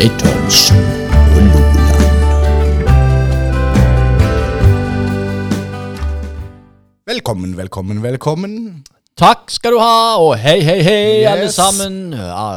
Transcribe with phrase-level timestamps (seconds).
[0.00, 2.90] med Thomsen og Loland.
[7.06, 8.84] Velkommen, velkommen, velkommen.
[9.20, 12.14] Takk skal du ha, og hei, hei, hei, alle sammen.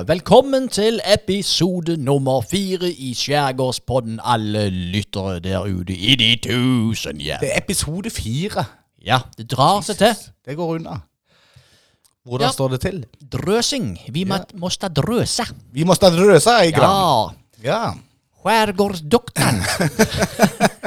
[0.07, 7.43] Velkommen til episode nummer fire i Skjærgårdspodden, alle lyttere der ute i de tusen hjem.
[7.43, 8.69] Det er episode fire.
[9.03, 10.29] Ja, det drar seg til.
[10.47, 11.01] Det går unna.
[12.23, 12.51] Hvordan Ja.
[12.51, 13.05] står det til?
[13.31, 13.99] Drøsing.
[14.09, 14.37] Vi ja.
[14.55, 15.43] måste drøse.
[15.73, 17.33] Vi måtte drøse, ikke i grann.
[17.35, 17.42] Ja.
[17.63, 17.93] Ja.
[18.43, 19.61] Skjærgårdsdoktoren.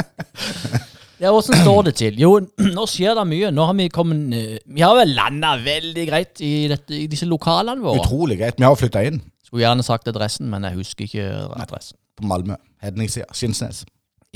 [1.23, 2.19] ja, åssen står det til?
[2.21, 3.51] Jo, nå skjer det mye.
[3.55, 7.29] Nå har vi kommet eh, Vi har vel landa veldig greit i, dette, i disse
[7.29, 8.03] lokalene våre.
[8.05, 8.61] Utrolig greit.
[8.61, 11.97] Vi har flytta inn Skulle gjerne sagt adressen, men jeg husker ikke adressen.
[12.17, 12.59] på Malmö.
[12.85, 13.31] Hedningssida.
[13.33, 13.85] Skinsnes.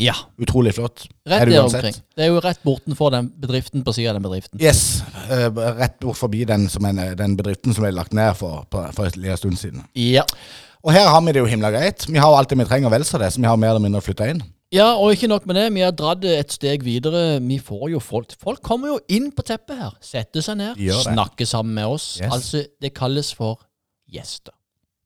[0.00, 1.02] Ja, Utrolig flott.
[1.28, 1.96] rett Er der omkring.
[2.16, 4.56] Det er jo rett bortenfor den bedriften på sida av den bedriften.
[4.62, 5.02] Yes.
[5.28, 8.86] eh, rett bort forbi den, som er, den bedriften som ble lagt ned for, på,
[8.96, 9.82] for en stund siden.
[9.98, 10.24] Ja.
[10.84, 12.06] Og her har vi det jo himla greit.
[12.08, 13.84] Vi har jo alt det vi trenger, vel så det, så vi har mer eller
[13.84, 14.40] mindre flytta inn.
[14.72, 15.66] ja, og ikke nok med det.
[15.74, 17.40] Vi har dratt et steg videre.
[17.42, 19.92] Vi får jo folk Folk kommer jo inn på teppet her.
[20.00, 22.18] Setter seg ned, snakker sammen med oss.
[22.22, 22.32] Yes.
[22.32, 23.58] Altså, det kalles for
[24.08, 24.54] gjester.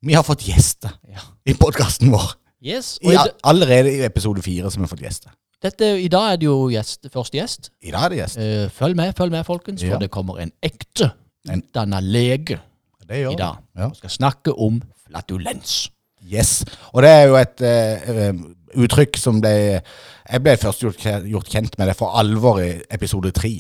[0.04, 1.20] Vi har fått gjester Ja.
[1.46, 2.34] i podkasten vår.
[2.64, 2.98] Yes.
[3.02, 5.32] I, allerede i episode fire vi har fått gjester.
[5.62, 7.70] dette, I dag er det jo gjest, første gjest.
[7.82, 8.38] I dag er det gjest.
[8.38, 9.98] Uh, følg med, følg med, folkens, for Ja.
[9.98, 11.10] det kommer en ekte
[11.48, 12.60] utdanna lege
[13.08, 13.56] i dag.
[13.76, 13.88] Ja.
[13.88, 15.90] Vi skal snakke om flatulens.
[16.24, 16.62] Yes.
[16.92, 18.32] Og det er jo et eh,
[18.80, 23.30] uttrykk som ble Jeg ble først gjort, gjort kjent med det for alvor i episode
[23.36, 23.58] tre.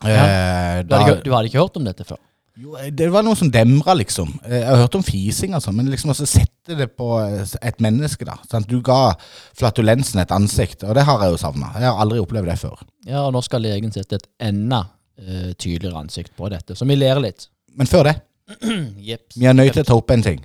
[0.00, 0.24] Ja.
[0.24, 2.16] Uh, Du du hadde ikke hørt om dette før?
[2.60, 4.32] jo, det var noe som demra, liksom.
[4.48, 8.36] Jeg har hørt om fising, altså, men liksom også sette det på et menneske, da.
[8.50, 8.68] Sant?
[8.68, 9.14] Du ga
[9.56, 11.70] flatulensen et ansikt, og det har jeg jo savna.
[11.78, 12.82] Jeg har aldri opplevd det før.
[13.08, 16.98] Ja, og nå skal legen sette et enda uh, tydeligere ansikt på dette, så vi
[17.00, 17.48] ler litt.
[17.80, 18.16] Men før det.
[19.40, 20.40] vi er nødt til å ta opp en ting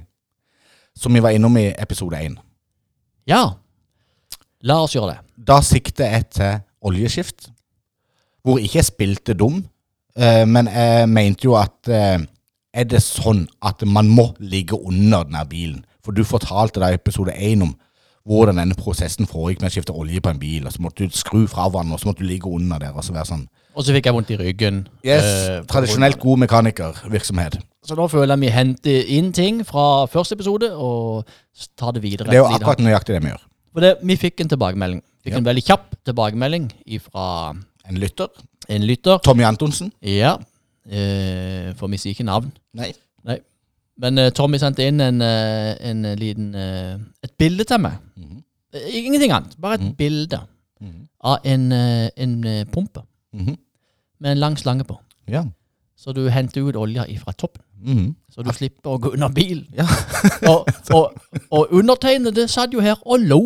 [0.95, 2.38] som vi var innom i episode én.
[3.27, 3.57] Ja.
[4.66, 5.19] La oss gjøre det.
[5.49, 6.53] Da sikter jeg til
[6.85, 7.49] oljeskift,
[8.45, 9.59] hvor ikke jeg spilte dum,
[10.17, 12.21] eh, men jeg mente jo at eh,
[12.75, 15.83] er det sånn at man må ligge under denne bilen?
[16.05, 17.73] For du fortalte da i episode 1 om
[18.25, 21.13] hvordan denne prosessen foregikk med å skifte olje på en bil, og så måtte du
[21.13, 23.45] skru fra hverandre, og så måtte du ligge under der, og så være sånn.
[23.75, 24.79] Og så fikk jeg vondt i ryggen.
[25.05, 27.59] Yes, eh, tradisjonelt god mekanikervirksomhet.
[27.85, 31.25] Så nå føler jeg vi henter inn ting fra første episode og
[31.78, 32.28] tar det videre.
[32.31, 33.44] Det er jo akkurat nøyaktig det vi gjør.
[33.75, 35.01] For det, vi fikk en tilbakemelding.
[35.25, 35.38] Fikk Ja.
[35.38, 37.53] en veldig kjapp tilbakemelding fra
[37.88, 38.28] En lytter,
[38.69, 39.19] en lytter.
[39.23, 39.91] Tommy Antonsen.
[40.01, 40.38] Ja.
[40.90, 42.51] Eh, for vi sier ikke navn.
[42.73, 42.94] Nei.
[43.25, 43.40] Nei.
[44.02, 47.94] Men eh, Tommy sendte inn en, eh, en liten eh, et bilde til meg.
[48.17, 48.41] Mm -hmm.
[48.91, 49.56] Ingenting annet.
[49.62, 49.96] Bare et Mhm.
[49.96, 50.40] bilde
[50.81, 51.07] Mhm.
[51.23, 53.02] av en, en pumpe
[53.34, 53.56] -hmm.
[54.19, 55.00] med en lang slange på.
[55.28, 55.44] Ja.
[55.97, 57.62] Så du henter ut olja ifra toppen.
[57.85, 58.16] Mhm.
[58.35, 59.66] Så du slipper å gå under bilen.
[59.78, 59.85] Ja.
[60.51, 61.13] og, og,
[61.51, 63.41] og undertegnede satt jo her og lo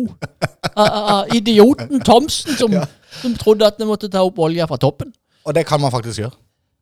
[0.74, 2.74] av idioten Thomsen, som,
[3.20, 5.12] som trodde at vi måtte ta opp olja fra toppen.
[5.46, 6.34] Og det kan man faktisk gjøre.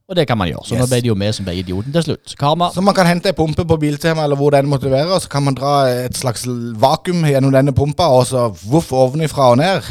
[0.09, 0.65] Og det kan man gjøre.
[0.65, 2.33] Så nå ble det jo vi som ble idioten til slutt.
[2.41, 2.71] Karma.
[2.73, 5.29] Så man kan hente en pumpe på Biltema, eller hvor den måtte være, og så
[5.29, 5.73] kan man dra
[6.07, 6.47] et slags
[6.81, 9.85] vakuum gjennom denne pumpa, og så voff ovenifra og ned.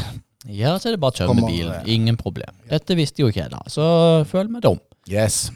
[0.48, 1.86] Ja, så er det bare å tømme bilen.
[1.86, 2.50] Ingen problem.
[2.70, 3.86] Dette visste jo ikke jeg da, så
[4.26, 4.80] føl meg dum.
[5.06, 5.52] Yes.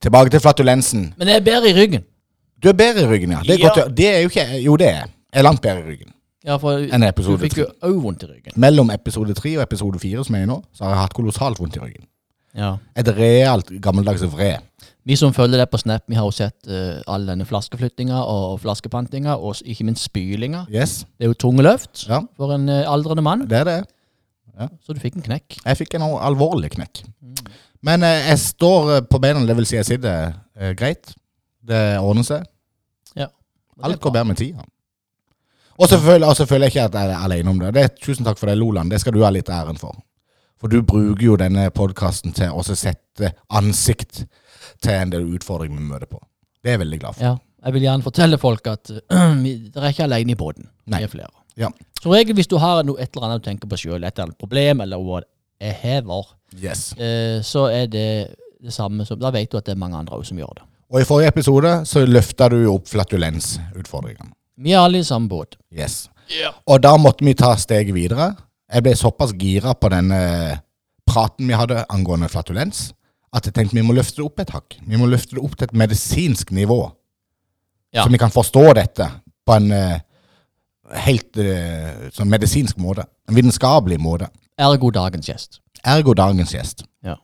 [0.00, 1.14] Tilbake til flatulensen.
[1.18, 2.04] Men jeg er bedre i ryggen.
[2.62, 3.40] Du er bedre i ryggen, ja.
[3.42, 3.68] Det er, Ja.
[3.68, 5.08] Godt, å- det er jo ikke Jo, det er jeg.
[5.34, 6.12] Jeg er langt bedre i ryggen
[6.44, 8.52] Ja, for enn du fikk jo òg vondt i ryggen.
[8.56, 11.14] Mellom episode tre og episode fire, som jeg er i nå, så har jeg hatt
[11.14, 12.06] kolossalt vondt i ryggen.
[12.56, 12.76] Ja.
[12.96, 14.58] Et realt gammeldags vred.
[15.04, 18.60] Vi som følger det på Snap, vi har jo sett eh, all denne flaskeflyttinga og
[18.60, 20.66] flaskepantinga, og s- ikke minst spylinga.
[20.72, 21.04] Yes.
[21.18, 23.78] Det er jo tunge løft Ja, for en eh, aldrende mann, det er det.
[24.82, 25.58] Så du fikk en knekk.
[25.62, 27.04] Jeg fikk en alvorlig knekk.
[27.22, 27.52] Mm.
[27.86, 31.12] Men eh, jeg står eh, på beina, det vil si jeg sitter eh, greit.
[31.68, 32.46] Det ordner seg.
[33.18, 33.28] Ja.
[33.84, 34.66] Alt går bedre med tida.
[35.78, 37.74] Og så føler, jeg ikke at jeg er alene om det.
[37.76, 37.86] det.
[38.02, 38.90] Tusen takk for det, Loland.
[38.90, 39.94] Det skal du ha litt æren for.
[40.58, 44.24] For du bruker jo denne podkasten til å sette ansikt
[44.82, 46.18] til en del utfordringer vi møter på.
[46.58, 47.28] Det er jeg veldig glad for.
[47.28, 47.36] Ja,
[47.68, 50.66] jeg vil gjerne fortelle folk at uh, dere er ikke alene i båten.
[50.88, 51.30] Vi er flere.
[51.58, 51.68] Ja.
[52.02, 54.28] Som regel hvis du har noe, et eller annet du tenker på sjøl, et eller
[54.28, 56.92] annet problem, eller whatever, Yes.
[56.96, 58.04] eh, så er det
[58.62, 60.62] det samme som Da vet du at det er mange andre òg som gjør det.
[60.90, 64.30] Og i forrige episode så løfta du opp flatulensutfordringene.
[64.58, 65.56] Vi er alle i samme båt.
[65.74, 66.08] Yes.
[66.66, 68.32] Og da måtte vi ta steget videre.
[68.72, 70.18] Jeg ble såpass gira på denne
[71.08, 72.92] praten vi hadde angående flatulens,
[73.32, 74.76] at jeg tenkte vi må løfte det opp et hakk.
[74.84, 76.80] Vi må løfte det opp til et medisinsk nivå.
[77.94, 78.04] Ja.
[78.04, 79.06] Så vi kan forstå dette
[79.48, 80.00] på en eh,
[80.92, 83.04] helt uh, sånn medisinsk måte.
[83.28, 84.30] En vitenskapelig måte.
[84.58, 85.60] Ergo dagens gjest.
[85.86, 86.84] Ergo dagens gjest.
[87.04, 87.16] Ja.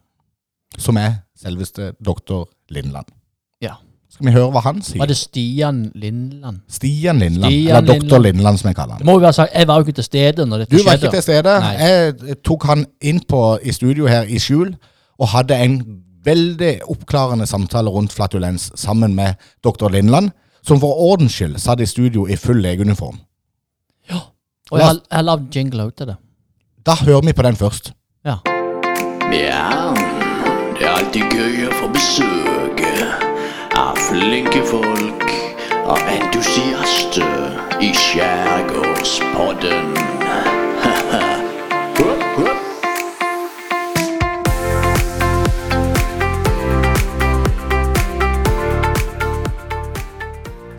[0.78, 3.10] Som er selveste doktor Lindland.
[3.62, 3.76] Ja.
[4.14, 5.00] Skal vi høre hva han sier?
[5.02, 6.60] Var det Stian Lindland?
[6.70, 8.24] Stian Lindland, Stian eller doktor Lindland.
[8.36, 9.02] Lindland som jeg kaller han.
[9.02, 10.84] Det må jo være sagt, Jeg var jo ikke til stede når dette Du var
[10.84, 11.06] skjedde.
[11.06, 11.54] ikke til stede.
[11.64, 11.72] Nei.
[11.82, 14.76] Jeg tok han inn på, i studio her i skjul
[15.18, 15.76] og hadde en
[16.24, 19.34] veldig oppklarende samtale rundt flatulens sammen med
[19.64, 20.30] doktor Lindland,
[20.62, 23.18] som for ordens skyld satt i studio i full legeuniform.
[24.70, 26.16] Og jeg har, jeg har lagd jingle òg til det.
[26.86, 27.92] Da hører vi på den først.
[28.24, 28.36] Ja.
[29.28, 29.94] Mjau.
[30.78, 32.80] det er alltid gøy å få besøk
[33.76, 35.24] av flinke folk
[35.84, 37.52] og entusiaster
[37.84, 39.92] i Skjærgårdspodden.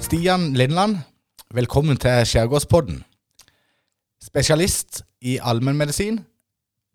[0.06, 0.98] Stian Lindland,
[1.54, 3.04] velkommen til Skjærgårdspodden.
[4.24, 6.20] Spesialist i allmennmedisin,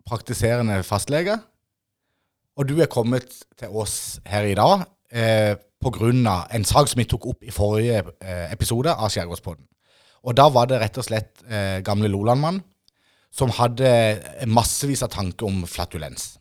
[0.07, 1.37] praktiserende fastlege.
[2.57, 3.29] Og du er kommet
[3.59, 8.03] til oss her i dag eh, av en sak som vi tok opp i forrige
[8.21, 9.65] eh, episode av Skjærgårdspodden.
[10.21, 12.61] Og da var det rett og slett eh, gamle Lolandmann
[13.33, 13.89] som hadde
[14.45, 16.35] massevis av tanker om flatulens.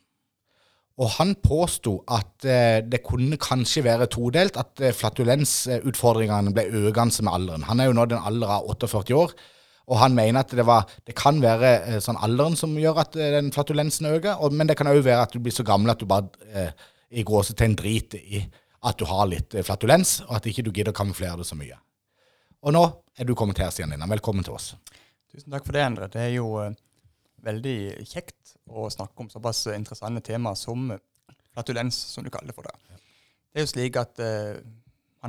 [1.00, 7.25] Og han påsto at eh, det kunne kanskje være todelt, at eh, flatulensutfordringene ble økende
[7.25, 7.65] med alderen.
[7.71, 9.32] Han er jo nå den alder av 48 år,
[9.91, 13.17] og han mener at det, var, det kan være eh, sånn alderen som gjør at
[13.19, 15.93] eh, den flatulensen øker, og, men det kan òg være at du blir så gammel
[15.93, 18.45] at du bare eh, i gåsetegn driter i
[18.87, 21.59] at du har litt eh, flatulens, og at ikke du gidder å kamuflere det så
[21.59, 21.79] mye.
[22.65, 22.85] Og nå
[23.19, 24.11] er du kommet her, Stian Linnan.
[24.13, 24.73] Velkommen til oss.
[25.33, 26.09] Tusen takk for det, Endre.
[26.13, 26.71] Det er jo uh,
[27.45, 30.91] veldig kjekt å snakke om såpass interessante temaer som
[31.55, 33.01] flatulens, som du kaller det for det.
[33.51, 34.61] Det er jo slik at eh,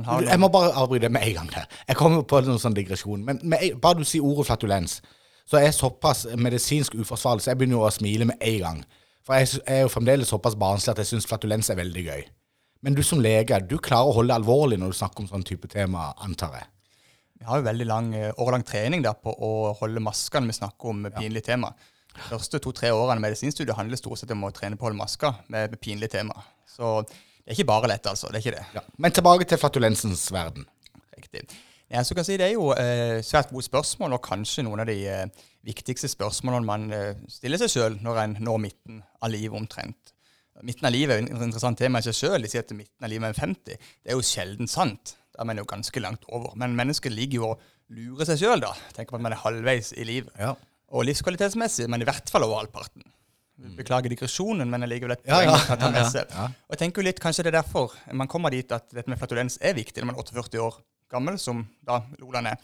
[0.08, 1.66] har Jeg må bare avbryte med en gang der.
[1.88, 3.24] Jeg kommer på en sånn digresjon.
[3.24, 5.00] Men med, en- bare du sier ordet flatulens,
[5.44, 8.84] så er jeg såpass medisinsk uforsvarlig, så jeg begynner jo å smile med en gang.
[9.26, 12.22] For jeg er jo fremdeles såpass barnslig at jeg syns flatulens er veldig gøy.
[12.82, 15.44] Men du som lege, du klarer å holde det alvorlig når du snakker om sånn
[15.46, 16.66] type tema, antar jeg.
[17.38, 20.58] Vi har jo veldig lang, eh, årelang trening der på å holde masker når vi
[20.62, 21.72] snakker om pinlig tema.
[22.14, 24.98] De første to-tre årene i medisinstudiet handler stort sett om å trene på å holde
[24.98, 26.34] masker med, med pinlig tema.
[26.66, 27.04] Så
[27.42, 28.30] det er ikke bare lett, altså.
[28.30, 28.64] Det er ikke det.
[28.76, 28.82] Ja.
[29.02, 30.66] Men tilbake til flatulensens verden.
[31.16, 31.42] Riktig.
[31.92, 34.80] Ja, så kan jeg si Det er jo eh, svært gode spørsmål, og kanskje noen
[34.80, 35.26] av de eh,
[35.66, 40.14] viktigste spørsmålene man eh, stiller seg sjøl når en når midten av livet omtrent.
[40.62, 42.44] Midten av livet er et interessant tema i seg sjøl.
[42.44, 43.90] De sier at midten av livet er 50.
[43.98, 45.16] Det er jo sjelden sant.
[45.32, 46.54] Da er man jo ganske langt over.
[46.60, 48.70] Men mennesket ligger jo og lurer seg sjøl, da.
[48.94, 50.32] Tenker på at man er halvveis i livet.
[50.38, 50.54] Ja.
[50.92, 53.04] Og livskvalitetsmessig, men i hvert fall over halvparten.
[53.76, 56.30] Beklager digresjonen, men allikevel et poeng ja, ja, ta med seg.
[56.32, 59.20] Og jeg tenker jo litt, Kanskje det er derfor man kommer dit at dette med
[59.20, 60.78] flatulens er viktig når man er 48 år
[61.12, 62.56] gammel, som da Loland er.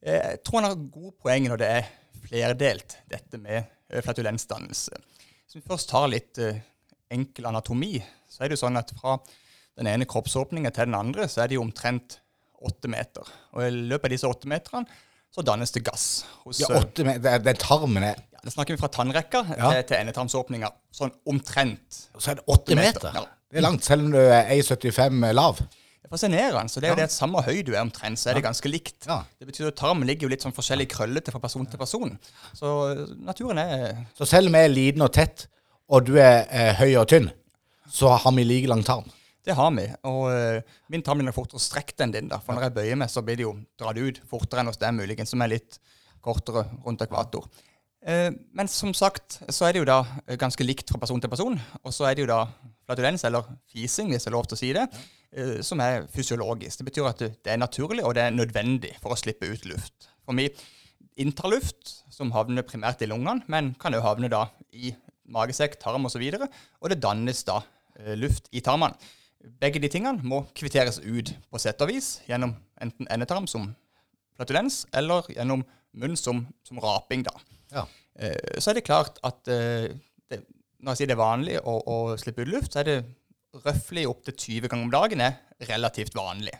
[0.00, 1.90] Eh, Jeg tror han har gode poeng når det er
[2.24, 3.58] flerdelt, dette med
[3.90, 5.00] eh, flatulensdannelse.
[5.44, 6.62] Hvis vi først tar litt eh,
[7.12, 7.98] enkel anatomi,
[8.30, 9.18] så er det jo sånn at fra
[9.74, 12.20] den ene kroppsåpningen til den andre, så er det jo omtrent
[12.64, 13.26] åtte meter.
[13.58, 14.86] Og i løpet av disse åtte meterne
[15.34, 18.76] så dannes det gass hos Ja, eh, åtte det, det tarmen er ja, Da snakker
[18.76, 19.70] vi fra tannrekka Ja.
[19.72, 20.68] til, til endetarmsåpninga.
[20.94, 22.04] Sånn omtrent.
[22.18, 23.16] Så er det åtte meter, meter.
[23.18, 23.24] ja.
[23.50, 25.58] Det er langt, selv om du er 1,75 lav.
[26.04, 26.68] Det er fascinerende.
[26.70, 28.68] Så det er jo det at samme høy du er omtrent, så er det ganske
[28.68, 29.06] likt.
[29.08, 29.20] Ja.
[29.40, 32.12] Det betyr at tarmen ligger jo litt sånn forskjellig krøllete fra person til person.
[32.58, 33.84] Så eh, naturen er
[34.18, 35.46] Så selv om jeg er liten og tett,
[35.88, 37.30] og du er eh, høy og tynn,
[37.90, 39.06] så har vi like lang tarm.
[39.44, 39.84] Det har vi.
[40.08, 42.30] Og uh, min tarm er fortere strekt enn din.
[42.32, 42.40] da.
[42.40, 44.94] For når jeg bøyer meg, så blir det jo dratt ut fortere enn hos deg,
[44.96, 45.78] muligens, som er litt
[46.24, 47.48] kortere rundt ekvator.
[48.04, 51.32] Uh, men som sagt så er det jo da eh, ganske likt fra person til
[51.32, 51.58] person.
[51.82, 52.46] Og så er det jo da
[52.84, 54.86] flatulens, eller fising, hvis det er lov til å si det,
[55.36, 56.80] uh, som er fysiologisk.
[56.80, 60.08] Det betyr at det er naturlig, og det er nødvendig for å slippe ut luft.
[60.24, 60.48] For vi
[61.20, 64.94] inntar luft, som havner primært i lungene, men kan jo havne da i
[65.28, 66.24] magesekk, tarm osv.
[66.32, 67.60] Og, så og det dannes da
[68.18, 68.96] luft i tarmene.
[69.60, 73.70] Begge de tingene må kvitteres ut på sett og vis gjennom enten endetarm som
[74.34, 75.62] flatulens, eller gjennom
[76.00, 77.24] munn som, som raping.
[77.26, 77.34] da.
[77.74, 77.84] Ja.
[78.18, 79.92] Eh, så er det klart at eh,
[80.30, 80.40] det,
[80.80, 82.98] når jeg sier det er vanlig å, å slippe ut luft, så er det
[83.64, 85.36] røftlig opptil 20 ganger om dagen er
[85.68, 86.54] relativt vanlig.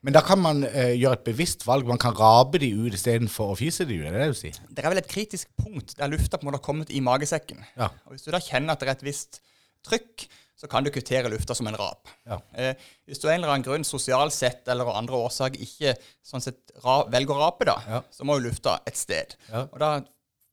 [0.00, 1.88] Men da kan man eh, gjøre et bevisst valg.
[1.88, 4.06] Man kan rape de ut istedenfor å fise de ut.
[4.08, 4.60] Er det det du sier?
[4.72, 7.60] Det er vel et kritisk punkt der lufta på en måte har kommet i magesekken.
[7.76, 7.90] Ja.
[8.08, 9.42] Og Hvis du da kjenner at det er et visst
[9.84, 10.24] trykk,
[10.60, 12.08] så kan du kvittere lufta som en rap.
[12.28, 12.36] Ja.
[12.52, 12.74] Eh,
[13.08, 15.94] hvis du av en eller annen grunn, sosialt sett eller av andre årsaker, ikke
[16.26, 18.02] sånn sett ra velger å rape, da, Ja.
[18.12, 19.36] så må jo lufta et sted.
[19.48, 19.62] Ja.
[19.72, 19.90] Og da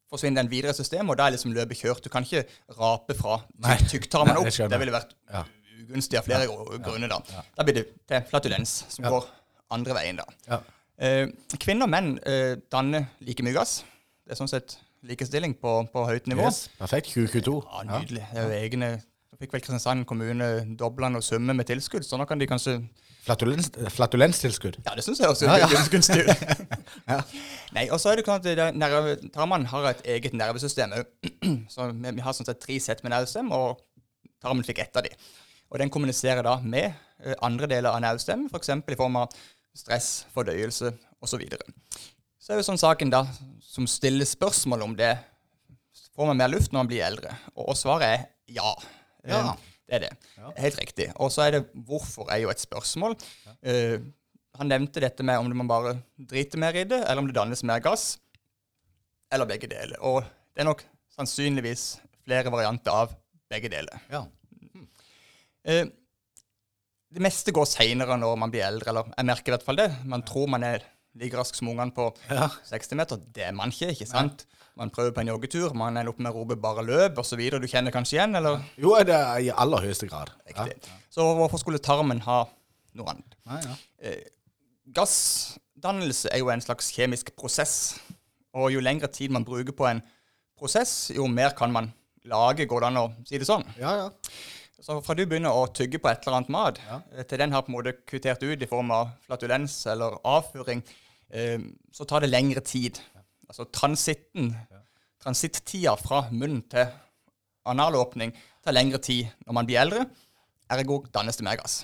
[0.09, 2.01] forsvinner den videre i systemet, og da er liksom løpet kjørt.
[2.05, 2.45] Du kan ikke
[2.79, 3.41] rape fra
[3.91, 4.71] tykktarmen det opp.
[4.71, 5.11] Det ville vært
[5.83, 7.11] ugunstig av flere gru- grunner.
[7.11, 9.27] Da Da blir det til flatulens, som går
[9.75, 10.15] andre veien.
[10.23, 10.25] da.
[10.47, 10.61] Ja.
[10.97, 11.27] Eh,
[11.59, 13.83] kvinner og menn eh, danner like mye gass.
[14.25, 16.47] Det er sånn sett likestilling på, på høyt nivå.
[16.47, 16.69] Yes.
[16.79, 17.11] Perfekt.
[17.13, 17.59] 2022.
[17.67, 18.23] Ja, Nydelig.
[18.33, 18.89] Det er jo egne
[19.37, 20.45] Så fikk vel Kristiansand kommune
[20.79, 22.79] dobla noe summe med tilskudd, så nå kan de kanskje
[23.27, 24.79] Flatulens, flatulenstilskudd.
[24.81, 25.81] Ja, det syns jeg også Ja, ja.
[25.91, 26.23] gunstig
[27.11, 27.19] ja.
[27.75, 30.95] Nei, og så er det klart at det nerve, tarmen har et eget nervesystem.
[31.73, 33.83] Så vi, har sånn sett tre sett med nervesystem, og
[34.41, 35.13] tarmen fikk ett av de.
[35.69, 38.73] Og den kommuniserer da med eh, andre deler av nervesystemet, f.eks.
[38.73, 39.37] i form av
[39.77, 41.43] stress, fordøyelse osv.
[41.45, 42.07] Så,
[42.41, 43.25] så er jo sånn saken da
[43.61, 45.13] som stiller spørsmål om det
[46.17, 47.29] Får man mer luft når man blir eldre?
[47.61, 48.71] Og svaret er ja.
[49.27, 49.41] Ja.
[49.53, 50.13] Eh, Det er det.
[50.59, 51.05] Helt riktig.
[51.15, 53.13] Og så er det hvorfor er jo et spørsmål.
[53.63, 54.01] Uh,
[54.59, 57.63] han nevnte dette med om man bare driter mer i det, eller om det dannes
[57.63, 58.17] mer gass.
[59.31, 59.95] Eller begge deler.
[60.03, 60.83] Og det er nok
[61.15, 61.85] sannsynligvis
[62.25, 63.15] flere varianter av
[63.49, 64.01] begge deler.
[64.11, 64.25] Ja.
[65.67, 65.85] Eh,
[67.13, 69.87] det meste går seinere når man blir eldre, eller jeg merker i hvert fall det.
[70.03, 70.83] Man tror man er
[71.17, 72.49] like rask som ungene på Ja.
[72.67, 73.17] 60 meter.
[73.33, 74.43] Det er man ikke, ikke sant?
[74.77, 77.41] Man prøver på en joggetur, man ender opp med å rope 'bare løp' osv.
[77.61, 78.61] Du kjenner kanskje igjen, eller?
[78.77, 80.31] Jo, det er i aller høyeste grad.
[80.47, 80.91] Riktig.
[81.09, 82.43] Så hvorfor skulle tarmen ha
[82.93, 83.37] noe annet?
[83.49, 84.13] Nei, ja.
[84.93, 87.97] Gassdannelse er jo en slags kjemisk prosess.
[88.57, 90.01] Og jo lengre tid man bruker på en
[90.57, 91.91] prosess, jo mer kan man
[92.25, 93.65] lage, går det an å si det sånn.
[93.79, 94.07] ja, ja.
[94.77, 96.99] Så fra du begynner å tygge på et eller annet mat, ja.
[97.25, 100.83] til den har på en måte kvittert ut i form av flatulens eller avføring,
[101.33, 102.99] eh, så tar det lengre tid.
[103.47, 104.51] Altså transitten,
[105.23, 106.89] transittida fra munn til
[107.67, 110.05] analåpning tar lengre tid når man blir eldre.
[110.71, 111.81] Ergo dannes det mer gass.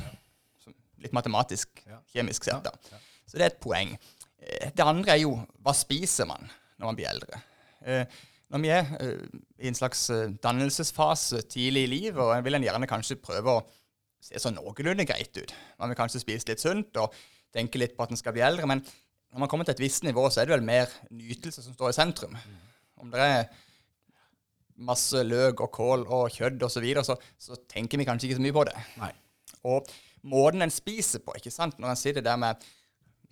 [1.04, 3.00] Litt matematisk, kjemisk sett, da.
[3.28, 3.96] Så det er et poeng.
[4.40, 6.44] Eh, Det andre er jo hva spiser man
[6.78, 7.42] når man blir eldre?
[7.84, 8.06] Eh,
[8.54, 10.12] Når vi er eh, i en slags
[10.44, 13.64] dannelsesfase tidlig i livet, og vil en gjerne kanskje prøve å
[14.22, 15.54] se så noenlunde greit ut.
[15.80, 17.16] Man vil kanskje spise litt sunt og
[17.56, 18.84] tenke litt på at en skal bli eldre, men
[19.34, 21.90] når man kommer til et visst nivå, så er det vel mer nytelse som står
[21.90, 22.36] i sentrum.
[23.02, 23.48] Om det er
[24.86, 28.38] masse løk og kål og kjøtt osv., så, videre, så så tenker vi kanskje ikke
[28.38, 28.76] så mye på det.
[29.02, 29.10] Nei.
[29.70, 29.90] Og
[30.30, 31.80] måten en spiser på, ikke sant?
[31.82, 32.62] Når en sitter der med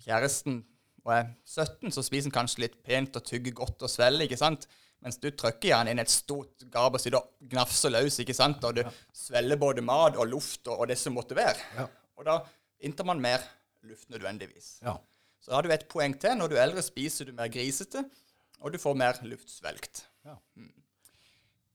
[0.02, 0.64] kjæresten
[1.04, 4.40] og er 17, så spiser en kanskje litt pent og tygger godt og svelger, ikke
[4.40, 4.66] sant?
[5.02, 8.62] Mens du trykker gjerne inn et stort gap og sitter og gnafser løs, ikke sant?
[8.66, 8.82] Og du
[9.14, 11.58] svelger både mat og luft og, og det som måtte være.
[11.78, 11.88] Ja.
[12.18, 12.38] Og da
[12.82, 13.42] inntar man mer
[13.86, 14.76] luft nødvendigvis.
[14.82, 14.98] Ja.
[15.42, 16.36] Så har du et poeng til.
[16.38, 18.04] Når du er eldre, spiser du mer grisete,
[18.62, 20.04] og du får mer luftsvelgt.
[20.26, 20.36] Ja.
[20.54, 20.70] Mm.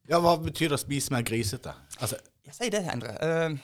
[0.07, 1.73] ja, hva betyr det å spise mer grisete?
[1.99, 3.17] Altså, Jeg sier det, Endre.
[3.19, 3.57] Uh,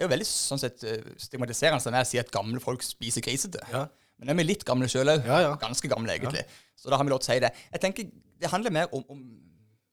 [0.00, 3.20] det er jo veldig sånn sett eh, stigmatiserende når jeg sier at gamle folk spiser
[3.26, 3.60] grisete.
[3.68, 3.82] Ja.
[4.20, 5.26] Men de er litt gamle sjøl òg.
[5.28, 5.50] Ja, ja.
[5.60, 6.46] Ganske gamle, egentlig.
[6.78, 7.50] Så da har vi lov til å si det.
[7.74, 8.08] Jeg tenker
[8.40, 9.18] Det handler mer om, om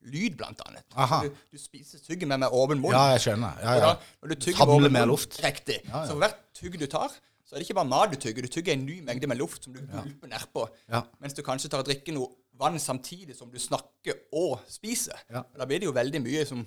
[0.07, 0.85] lyd, blant annet.
[1.25, 2.93] Du, du spiser tygger med med åpen munn.
[2.95, 3.59] ja, jeg skjønner.
[3.65, 3.89] Ja, ja.
[3.89, 5.39] da, når du tygger Samle med åpen mer luft.
[5.43, 5.81] Riktig.
[5.89, 8.43] Så for hvert tygg du tar, så er det ikke bare mat du tygger.
[8.43, 10.65] Du tygger en ny mengde med luft som du gulper nedpå.
[10.91, 10.99] Ja.
[11.23, 12.27] Mens du kanskje tar og drikker noe
[12.59, 15.15] vann samtidig som du snakker og spiser.
[15.31, 15.45] Ja.
[15.45, 16.65] Og Da blir det jo veldig mye som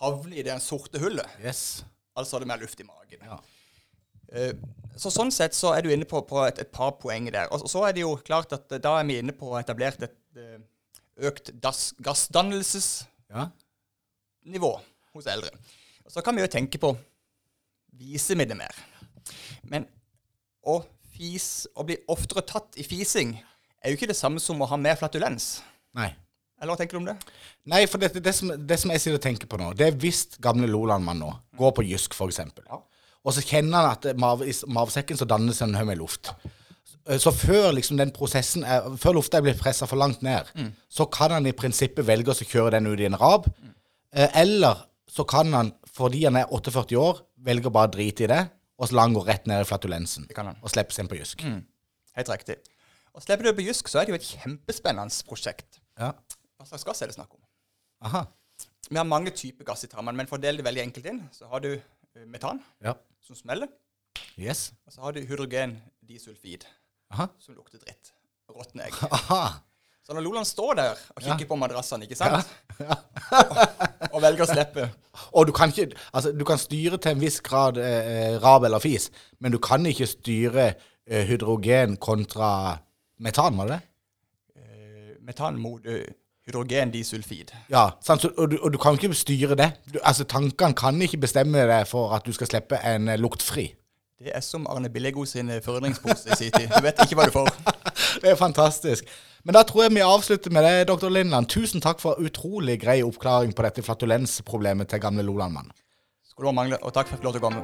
[0.00, 1.28] havner i det sorte hullet.
[1.44, 1.84] Yes.
[2.16, 3.20] Altså det mer luft i magen.
[3.28, 3.36] Ja.
[4.32, 4.54] Eh,
[4.96, 7.50] så sånn sett så er du inne på, på et, et par poeng der.
[7.52, 10.02] Og så- er det jo klart at eh, da er vi inne på å etablert
[10.02, 10.58] et eh,
[11.28, 14.80] økt gassdannelsesnivå Ja.
[15.14, 15.50] hos eldre.
[16.04, 16.96] Og så kan vi jo tenke på
[17.98, 18.74] viser vi det mer?
[19.70, 19.86] Men
[20.66, 20.80] å
[21.14, 23.36] fis, å bli oftere tatt i fising
[23.84, 25.58] er jo ikke det samme som å ha mer flatulens.
[25.96, 26.10] Nei.
[26.60, 27.16] Eller hva tenker du om det?
[27.68, 29.98] Nei, for det, det, som, det som jeg sitter og tenker på nå, det er
[30.00, 32.64] hvis gamle Loland-mann nå går på Jysk, eksempel.
[32.70, 32.80] Ja.
[33.24, 36.32] Og så kjenner han at mav, i mavsekken mavesekken så dannes en haug med luft.
[37.20, 40.48] Så- før liksom den prosessen er, før lufta er blitt pressa for langt ned,
[40.88, 43.48] så kan han i prinsippet velge å kjøre den ut i en rab.
[43.48, 43.74] Mm.
[44.32, 48.48] Eller så kan han, fordi han er 48 år, velge å bare drite i det,
[48.84, 50.28] og så lar han gå rett ned i flatulensen.
[50.60, 51.42] Og slippe seg inn på Jysk.
[52.14, 52.58] Helt riktig.
[53.14, 55.80] Og slipper du på Jysk, så er det jo et kjempespennende prosjekt.
[55.98, 56.12] Ja.
[56.58, 57.40] Hva slags gass er det snakk om?
[58.04, 58.24] Aha.
[58.90, 61.22] Vi har mange typer gass i tarmen, men for å dele det veldig enkelt inn,
[61.32, 62.94] så har du eh, metan, Ja.
[63.24, 63.68] som smeller,
[64.36, 64.72] Yes.
[64.86, 66.66] og så har du hydrogen disulfid,
[67.14, 67.28] Aha.
[67.38, 68.12] som lukter dritt.
[68.50, 68.98] Råtne egg.
[69.10, 69.60] Aha.
[70.04, 72.50] Så når Loland står der og kikker på madrassene, ikke sant,
[74.14, 74.88] og velger å slippe
[75.32, 78.82] Og du kan ikke Altså, du kan styre til en viss grad eh, rab eller
[78.84, 82.50] fis, men du kan ikke styre eh, hydrogen kontra
[83.24, 83.86] metan, var det det?
[84.60, 86.04] eh, metan mot eh,
[86.46, 87.54] hydrogen disulfid.
[87.72, 88.20] Ja, sant?
[88.26, 89.70] Så, og, du, og du kan ikke styre det.
[89.94, 93.70] Du, altså, Tankene kan ikke bestemme deg for at du skal slippe en eh, luktfri.
[94.24, 96.68] Det er som Arne Billego sin eh, forundringspose i sin tid.
[96.76, 97.48] Du vet ikke hva du får.
[98.22, 99.08] Det er fantastisk.
[99.44, 101.50] Men da tror jeg vi avslutter med det, doktor Lindland.
[101.52, 105.68] Tusen takk for utrolig grei oppklaring på dette flatulensproblemet til gamle Lolandmann.
[106.24, 107.60] Skulle bare mangle, og takk for at jeg fikk lov til å komme.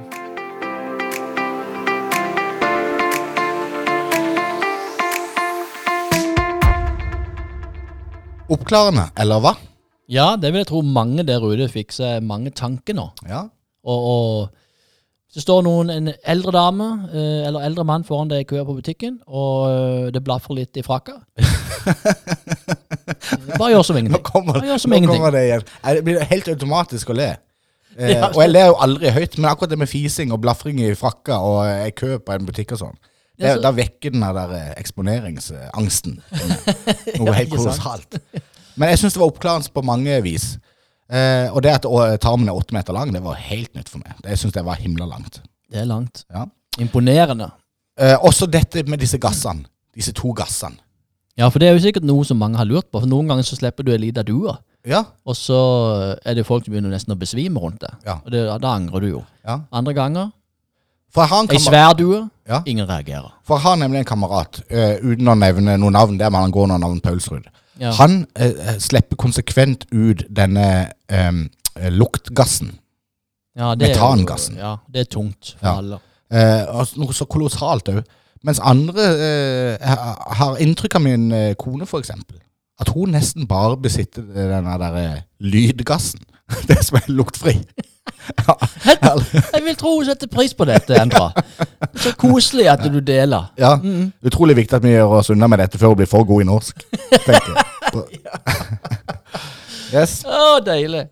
[8.52, 9.56] Oppklarende, eller hva?
[10.12, 13.08] Ja, det vil jeg tro mange der ute fikk seg mange tanker nå.
[13.24, 13.46] Ja.
[13.88, 14.59] Og, og
[15.30, 18.64] hvis det står noen, en eldre dame eh, eller eldre mann foran deg i køa
[18.66, 21.20] på butikken, og eh, det blaffer litt i frakka
[23.58, 24.24] Bare gjør som Nå ingenting.
[24.26, 25.20] kommer, Bare gjør som nå ingenting.
[25.22, 25.64] kommer det igjen.
[25.96, 27.28] Det blir helt automatisk å le.
[27.98, 28.28] Eh, Ja.
[28.30, 31.38] og jeg ler jo aldri høyt, men akkurat det med fising og blafring i frakka
[31.42, 32.98] og eh, i kø på en butikk og sånn,
[33.40, 36.18] det, Ja, så- da vekker den der eh, eksponeringsangsten.
[37.18, 37.82] Noe helt ikke sant?
[37.82, 38.20] kolossalt.
[38.78, 40.52] Men jeg syns det var oppklarende på mange vis.
[41.10, 41.86] Eh, og det at
[42.22, 44.14] tarmen er åtte meter lang, det var helt nytt for meg.
[44.22, 45.40] Det syns jeg var himla langt.
[45.70, 46.24] Det er langt.
[46.30, 46.44] Ja.
[46.78, 47.50] Imponerende.
[47.98, 49.66] Eh, også dette med disse gassene.
[49.94, 50.78] Disse to gassene.
[51.38, 53.00] Ja, for det er jo sikkert noe som mange har lurt på.
[53.00, 54.54] For Noen ganger så slipper du ei lita due,
[54.86, 55.04] Ja.
[55.26, 57.90] og så er det folk som begynner nesten å besvime rundt det.
[58.06, 58.18] Ja.
[58.24, 59.24] Og det, da angrer du jo.
[59.44, 59.60] ja.
[59.72, 60.30] Andre ganger
[61.16, 62.28] jeg ei svær due,
[62.66, 63.32] ingen reagerer.
[63.44, 66.52] For jeg har nemlig en kamerat, uh, uten å nevne noe navn, der men han
[66.54, 67.48] går under navn Paulsrud.
[67.78, 67.92] Ja.
[68.00, 71.32] Han eh, slipper konsekvent ut denne eh,
[71.90, 72.74] luktgassen.
[73.56, 74.56] Ja, det er jo- metangassen.
[74.56, 75.76] Ja, det er tungt for Ja.
[75.78, 75.98] alle.
[76.32, 78.02] Eh, og noe så kolossalt òg.
[78.44, 82.36] Mens andre eh, ha- har inntrykk av min eh, kone, for eksempel.
[82.80, 86.20] At hun nesten bare besitter denne der eh, lydgassen.
[86.68, 87.56] Det som er luktfri.
[88.38, 89.14] Ja,
[89.54, 91.30] Jeg vil tro hun setter pris på dette, Endra.
[91.96, 93.50] Så koselig at du deler.
[93.58, 93.76] ja.
[94.24, 96.48] Utrolig viktig at vi gjør oss unna med dette før hun blir for god i
[96.48, 96.86] norsk.
[97.26, 97.66] tenker jeg.
[99.96, 100.20] yes.
[100.24, 101.06] Å, deilig.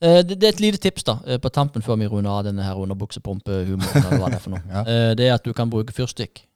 [0.00, 2.44] Eh, det, det er et lite tips da, eh, på tampen før vi runder av
[2.46, 4.04] denne her underbuksepumpehumoren.
[4.06, 4.62] eller hva det er for noe.
[4.74, 4.84] Ja.
[4.84, 6.46] Eh, det er at du kan bruke fyrstikk.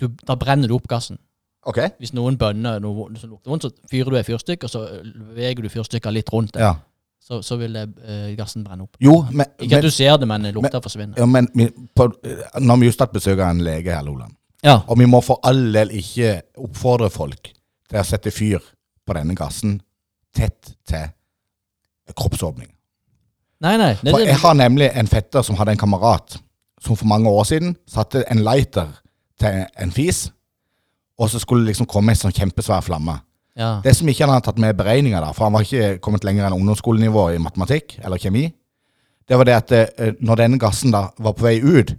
[0.00, 1.18] Du, da brenner du opp gassen.
[1.68, 1.82] Ok.
[2.00, 5.26] Hvis noen bønner noe som lukter vondt, så fyrer du et fyrstikk, og så veger
[5.34, 6.64] beveger du fyrstikka litt rundt det.
[6.64, 6.78] Ja.
[7.30, 8.96] Så, så vil det, eh, gassen brenne opp.
[8.98, 11.14] Jo, men, Ikke at du ser det, men lukta forsvinner.
[11.20, 12.08] ja, men vi, på,
[12.58, 14.34] Nå har vi just hatt besøk av en lege her, Loland.
[14.66, 14.80] Ja.
[14.90, 18.58] Og vi må for all del ikke oppfordre folk til å sette fyr
[19.06, 19.78] på denne gassen
[20.34, 21.06] tett til
[22.18, 22.68] kroppsåpning.
[23.62, 23.92] Nei, nei.
[24.02, 26.40] Det, For det, jeg har nemlig en fetter som hadde en kamerat
[26.82, 28.90] som for mange år siden satte en lighter
[29.40, 30.26] til en fis,
[31.20, 33.20] og så skulle det liksom komme en sånn kjempesvær flamme.
[33.58, 33.80] Ja.
[33.84, 36.46] Det som ikke han hadde tatt med i beregninga, for han var ikke kommet lenger
[36.46, 38.46] enn ungdomsskolenivå i matematikk eller kjemi,
[39.28, 41.92] det var det at eh, når denne gassen da var på vei ut,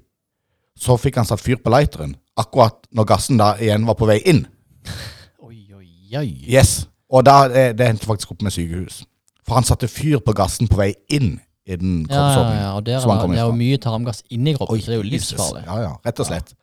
[0.80, 4.18] så fikk han satt fyr på lighteren akkurat når gassen da igjen var på vei
[4.26, 4.46] inn.
[5.46, 5.88] Oi, oi,
[6.18, 6.28] oi.
[6.48, 6.88] Yes.
[7.12, 9.02] Og da, det, det endte faktisk opp med sykehus.
[9.46, 11.36] For han satte fyr på gassen på vei inn
[11.68, 12.64] i den Ja, ja, kroppsåpningen.
[12.64, 13.60] ja, og der som han kom det er jo ifra.
[13.60, 15.64] mye tarmgass inni kroppen, så det er jo livsfarlig.
[15.68, 16.54] Ja, ja, rett og slett.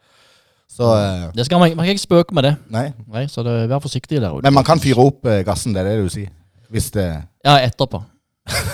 [0.69, 2.57] Så, eh, Det skal man, man kan ikke spøke med det.
[2.71, 2.93] nei.
[3.09, 4.43] Nei, så det, vær forsiktig der ute.
[4.45, 6.31] Men man kan fyre opp uh, gassen, det er det du sier.
[6.71, 7.09] Hvis det
[7.45, 8.03] Ja, etterpå.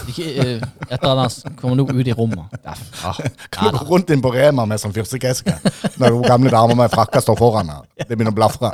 [0.09, 2.52] Ikke, eh, etter at han kommer nå ut i rommet.
[2.64, 3.16] Ja, ah,
[3.50, 5.54] Kan du gå rundt inn på Rema med sånn fyrstikkeske
[5.98, 7.87] når hun gamle damer med frakka står foran her?
[7.98, 8.70] Det begynner å blafre.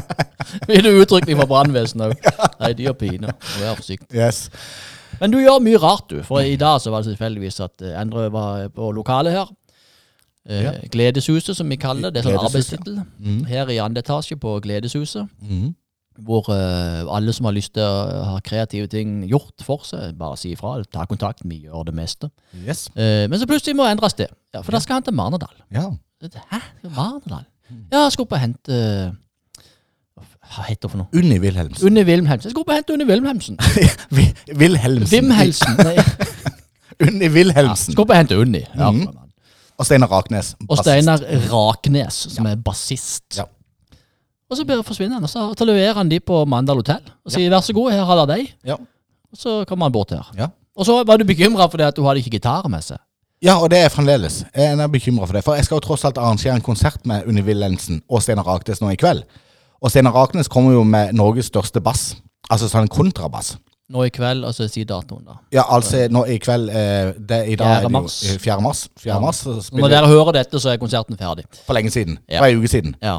[0.70, 2.28] Vil du utrykning fra brannvesenet òg?
[2.62, 3.34] Nei, de har pine.
[3.60, 4.10] Vær forsiktig.
[4.16, 4.48] Yes.
[5.20, 6.22] Men du gjør mye rart, du.
[6.26, 9.52] For i dag så var det tilfeldigvis at Endre var på lokalet her.
[10.48, 10.72] Eh, Ja.
[10.92, 12.22] Gledeshuset, som vi kaller det.
[12.22, 12.98] Det er sånn arbeidstittel.
[13.20, 13.44] Mm.
[13.48, 15.28] Her i andre etasje på Gledeshuset.
[15.42, 15.74] Mm.
[16.24, 20.36] Hvor uh, alle som har lyst til å ha kreative ting gjort for seg, bare
[20.38, 20.76] si ifra.
[20.92, 21.40] Ta kontakt.
[21.44, 22.30] Vi gjør det meste.
[22.66, 22.86] yes.
[22.94, 24.28] Eh, men så plutselig må endres det.
[24.54, 25.56] Ja, For da skal han til Marnardal.
[25.74, 25.88] Ja.
[26.22, 26.60] Hæ?
[26.84, 27.44] Marnardal?
[27.90, 28.76] Ja, jeg skulle på og hente
[30.54, 31.08] Hva heter det for noe?
[31.16, 31.86] Unni Wilhelmsen.
[31.88, 32.46] Unni Wilhelmsen.
[32.46, 33.58] Jeg skulle bare hente Unni Wilhelmsen.
[34.60, 35.10] Wilhelmsen.
[35.10, 35.76] Vimhelsen.
[37.08, 37.90] Unni ja, Wilhelmsen.
[37.90, 38.60] skal skulle bare hente Unni.
[38.76, 39.08] Ja, Mhm.
[39.78, 40.54] Og Steinar Raknes.
[40.68, 40.78] Og.
[40.78, 43.26] Steinar Raknes, som er bassist.
[43.36, 43.48] Ja.
[44.50, 47.02] Og så bare forsvinner han, og så leverer han de på Mandal hotell.
[47.24, 48.52] Og sier 'vær så god, her har dere deg.
[48.64, 48.76] Ja.
[49.32, 50.30] Og så kommer han bort her.
[50.38, 50.48] Ja.
[50.76, 52.98] Og så var du bekymra for det at du hadde ikke gitar med seg.
[53.42, 54.44] Ja, og det er fremdeles.
[54.54, 55.44] Jeg er bekymra for det.
[55.44, 58.80] For jeg skal jo tross alt arrangere en konsert med Unni Wilhelmsen og Steinar Raknes
[58.80, 59.24] nå i kveld.
[59.82, 62.14] Og Steinar Raknes kommer jo med Norges største bass.
[62.50, 63.56] Altså sånn kontrabass.
[63.92, 65.34] Nå i kveld, og så si datoen, da.
[65.52, 68.22] Ja, altså nå i kveld eh, det, I dag er det mars.
[68.24, 68.56] jo eh, 4.
[68.64, 68.86] mars.
[69.02, 69.18] 4.
[69.20, 71.44] mars så Så når dere hører dette, så er konserten ferdig.
[71.66, 72.16] For lenge siden.
[72.28, 72.40] Ja.
[72.40, 72.96] For ei uke siden.
[73.04, 73.18] Ja.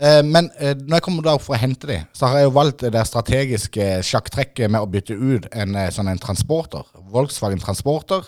[0.00, 2.48] Eh, men eh, når jeg kommer da opp for å hente dem, så har jeg
[2.48, 7.60] jo valgt det strategiske sjakktrekket med å bytte ut en eh, sånn en transporter, Volkswagen
[7.60, 8.24] Transporter,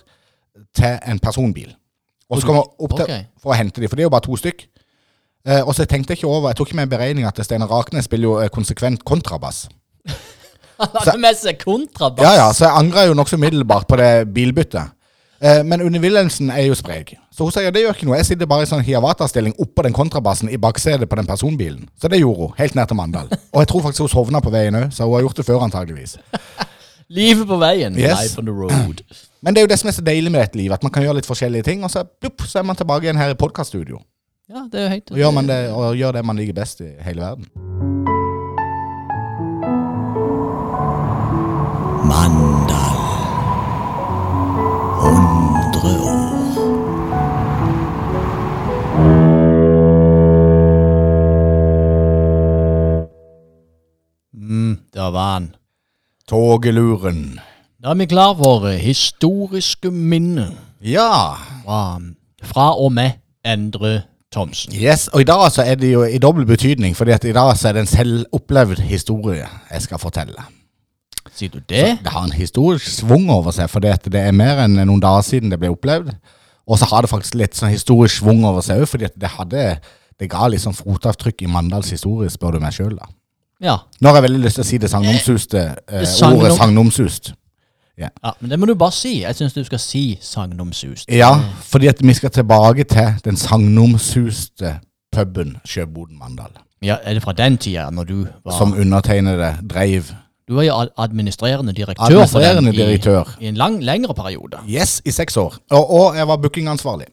[0.77, 1.73] til en personbil.
[2.29, 4.29] Og så kommer jeg opp til for å hente dem, for det er jo bare
[4.29, 4.67] to stykk.
[5.49, 7.71] Eh, og så tenkte jeg ikke over, jeg tok ikke med i beregning at Steinar
[7.73, 9.69] Raknes spiller jo eh, konsekvent kontrabass.
[10.79, 12.25] Han hadde med seg kontrabass.
[12.25, 14.95] Ja, ja, så jeg angra jo nokså umiddelbart på det bilbyttet.
[15.41, 17.15] Eh, men Unni Wilhelmsen er jo sprek.
[17.35, 18.19] Så hun sier det gjør ikke noe.
[18.19, 21.87] Jeg sitter bare i sånn Hiawata-stilling oppå den kontrabassen i baksetet på den personbilen.
[22.01, 23.31] Så det gjorde hun, helt ned til Mandal.
[23.55, 25.67] Og jeg tror faktisk hun sovna på veien òg, så hun har gjort det før
[25.69, 26.19] antageligvis.
[27.19, 27.95] Livet på veien.
[27.99, 28.19] Yes.
[28.19, 29.03] Life on the road.
[29.43, 31.07] Men det er jo det som er så deilig med dette livet, at man kan
[31.07, 34.03] gjøre litt forskjellige ting, og så, plupp, så er man tilbake igjen her i podkaststudio.
[34.49, 36.95] Ja, det er jo helt Og gjør det, og gjør det man liker best i
[37.05, 37.68] hele verden.
[42.09, 42.97] Mandal.
[44.99, 46.29] 100 år.
[54.35, 55.55] Mm, der var han.
[56.29, 57.41] Togeluren.
[57.83, 60.51] Da er vi klar for historiske minner
[60.85, 61.33] Ja.
[61.65, 62.01] fra,
[62.43, 63.11] fra og med
[63.47, 64.73] Endre Thomsen.
[64.75, 67.57] Yes, og i dag så er det jo i dobbel betydning, fordi at i dag
[67.57, 70.43] så er det en selvopplevd historie jeg skal fortelle.
[71.35, 71.99] Sier du det?
[72.05, 75.51] Det har en historisk svung over seg, at det er mer enn noen dager siden
[75.51, 76.15] det ble opplevd.
[76.69, 79.81] Og så har det faktisk litt sånn historisk svung over seg òg, fordi det hadde
[80.19, 83.07] det ga litt sånn fotavtrykk i Mandals historie, spør du meg sjøl, da.
[83.63, 83.77] Ja.
[84.01, 87.33] Nå har jeg veldig lyst til å si det sagnomsuste eh, sagnom- ordet sagnomsust.
[87.99, 88.09] ja.
[88.41, 89.21] Men det må du bare si.
[89.23, 91.09] Jeg syns du skal si sagnomsust.
[91.11, 94.79] Ja, fordi at vi skal tilbake til den sagnomsuste
[95.13, 96.51] puben Sjøboden Mandal,
[96.83, 100.13] Ja, Er det fra den tida, når du var som undertegnede dreiv.
[100.49, 103.37] Du var jo administrerende direktør Administrerende for den i, direktør.
[103.41, 104.59] i en lang, lengre periode.
[104.69, 105.59] Yes, i seks år.
[105.71, 107.07] Og, og jeg var bookingansvarlig.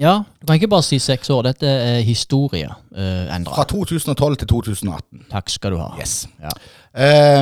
[0.00, 1.42] Ja, Du kan ikke bare si seks år.
[1.46, 3.54] Dette er historie, uh, Endre.
[3.54, 5.26] Fra 2012 til 2018.
[5.30, 5.92] Takk skal du ha.
[6.00, 6.26] Yes.
[6.42, 6.50] Ja.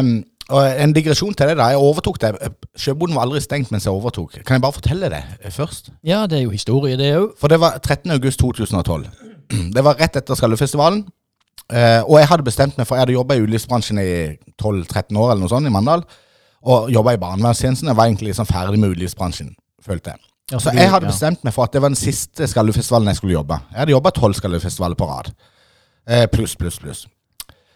[0.00, 0.11] Um,
[0.50, 2.33] en digresjon til det da, jeg overtok det.
[2.76, 4.40] Sjøboden var aldri stengt mens jeg overtok.
[4.44, 5.92] Kan jeg bare fortelle det eh, først?
[6.05, 7.31] ja, det er jo historie, det òg.
[7.40, 8.11] For det var 13.
[8.11, 9.07] august 2012.
[9.74, 11.05] Det var rett etter Skallefestivalen.
[11.70, 14.10] Eh, og jeg hadde bestemt meg for Jeg hadde jobba i utelivsbransjen i
[14.58, 16.02] 12-13 år eller noe sånt i Mandal.
[16.66, 17.88] Og jobba i barnevernstjenesten.
[17.88, 20.26] Jeg var egentlig liksom ferdig med utelivsbransjen, følte jeg.
[20.50, 21.12] Ja, Så for jeg hadde ja.
[21.12, 23.60] bestemt meg for at det var den siste Skallefestivalen jeg skulle jobbe.
[23.70, 25.30] Jeg hadde jobba tolv Skallefestivaler på rad.
[26.10, 27.06] Uh, pluss, pluss, pluss.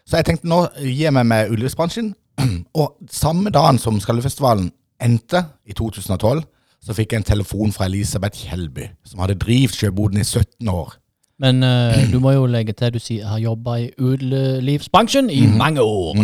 [0.04, 2.10] Så jeg tenkte nå gir jeg meg med utelivsbransjen.
[2.80, 6.42] Og samme dagen som Skallefestivalen endte, i 2012,
[6.84, 10.96] så fikk jeg en telefon fra Elisabeth Kjellby, som hadde drevet Sjøboden i 17 år.
[11.40, 15.56] Men uh, du må jo legge til du sier har jobba i utelivsbransjen i Mhm.
[15.58, 16.14] mange år.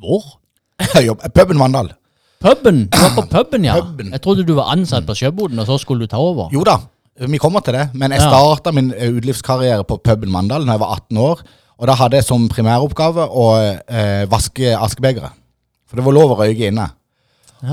[0.00, 0.22] Hvor?
[0.94, 1.92] Jeg jobb- Puben Mandal.
[2.40, 2.86] Puben?
[2.92, 3.80] Du var på puben, ja.
[3.80, 4.12] Puben.
[4.12, 6.48] Jeg trodde du var ansatt på Sjøboden, og så skulle du ta over.
[6.52, 6.76] Jo da,
[7.26, 7.88] vi kommer til det.
[7.94, 8.28] Men jeg Ja.
[8.30, 11.40] starta min eh, utelivskarriere på puben Mandal da jeg var 18 år.
[11.78, 13.46] Og da hadde jeg som primæroppgave å
[13.88, 15.32] eh, vaske askebegeret.
[15.88, 16.88] For det var lov å røyke inne.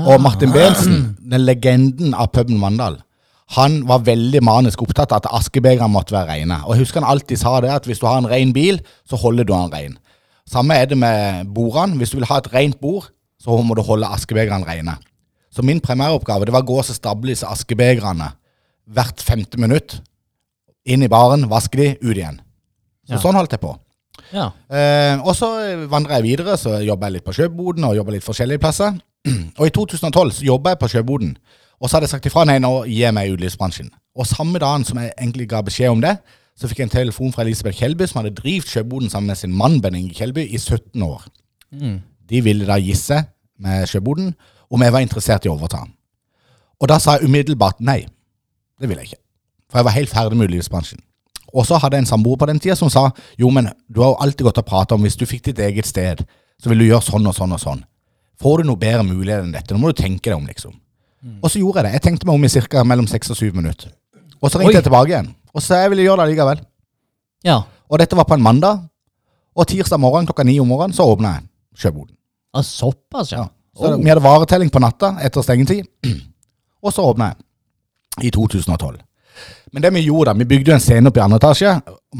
[0.06, 2.96] Og Martin Behnsen, den legenden av puben Mandal,
[3.52, 6.60] han var veldig manisk opptatt av at askebegrene måtte være rene.
[6.64, 9.18] Og jeg husker han alltid sa det, at hvis du har en ren bil, så
[9.20, 9.98] holder du den ren.
[10.48, 11.98] Samme er det med bordene.
[12.00, 13.10] Hvis du vil ha et rent bord,
[13.42, 14.96] så må du holde askebegerne rene.
[15.52, 18.30] Så min primæroppgave det var å gå og stable disse askebegrene
[18.92, 19.98] hvert femte minutt.
[20.88, 22.40] Inn i baren, vaske de, ut igjen.
[23.06, 23.20] Så Ja.
[23.20, 23.76] sånn holdt jeg på.
[24.32, 24.50] Ja.
[24.70, 25.48] Eh, og så
[25.90, 28.96] vandra jeg videre, så jobba jeg litt på Sjøboden og jobba litt forskjellige plasser.
[29.58, 31.36] Og i 2012 så jobba jeg på Sjøboden,
[31.82, 33.90] og så hadde jeg sagt ifra nei, nå gir jeg meg i utelivsbransjen.
[34.14, 36.14] Og samme dagen som jeg egentlig ga beskjed om det,
[36.54, 39.54] så fikk jeg en telefon fra Elisabeth Kjellby, som hadde drevet Sjøboden sammen med sin
[39.56, 41.24] mann Benning Kjellby i 17 år.
[42.30, 43.18] De ville da gisse
[43.58, 44.34] med Sjøboden
[44.70, 45.82] om jeg var interessert i å overta.
[46.78, 48.04] Og da sa jeg umiddelbart nei.
[48.78, 49.22] Det ville jeg ikke.
[49.70, 51.02] For jeg var helt ferdig med utelivsbransjen.
[51.52, 53.08] Og så hadde jeg en samboer på den tida som sa
[53.40, 55.88] jo, men du har jo alltid gått og prata om hvis du fikk ditt eget
[55.88, 56.22] sted,
[56.62, 57.82] så vil du gjøre sånn og sånn og sånn.
[58.40, 59.74] Får du noe bedre mulighet enn dette?
[59.74, 60.72] Nå må du tenke deg om, liksom.
[61.42, 61.92] Og så gjorde jeg det.
[61.92, 63.92] Jeg tenkte meg om i cirka mellom seks og syv minutter.
[64.42, 64.78] Og så ringte Oi.
[64.80, 65.28] jeg tilbake igjen.
[65.54, 66.62] Og så jeg ville gjøre det likevel.
[67.44, 67.60] ja.
[67.92, 68.78] Og dette var på en mandag.
[69.54, 71.42] Og tirsdag morgen klokka ni om morgenen så åpna jeg
[71.76, 72.16] Sjøboden.
[72.54, 73.38] Ah, såpass, ja.
[73.42, 73.48] Ja.
[73.76, 73.98] Så Oh.
[73.98, 75.84] Vi hadde varetelling på natta etter stengetid.
[76.84, 77.34] Og så åpna
[78.18, 78.96] jeg i 2012.
[79.72, 81.70] Men det vi gjorde da, vi bygde jo en scene opp i andre etasje.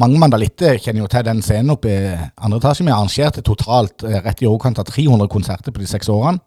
[0.01, 1.97] Mange mandalitter kjenner jo til den scenen opp i
[2.37, 2.85] andre etasje.
[2.85, 6.41] Vi arrangerte totalt eh, rett i overkant av 300 konserter på de seks årene.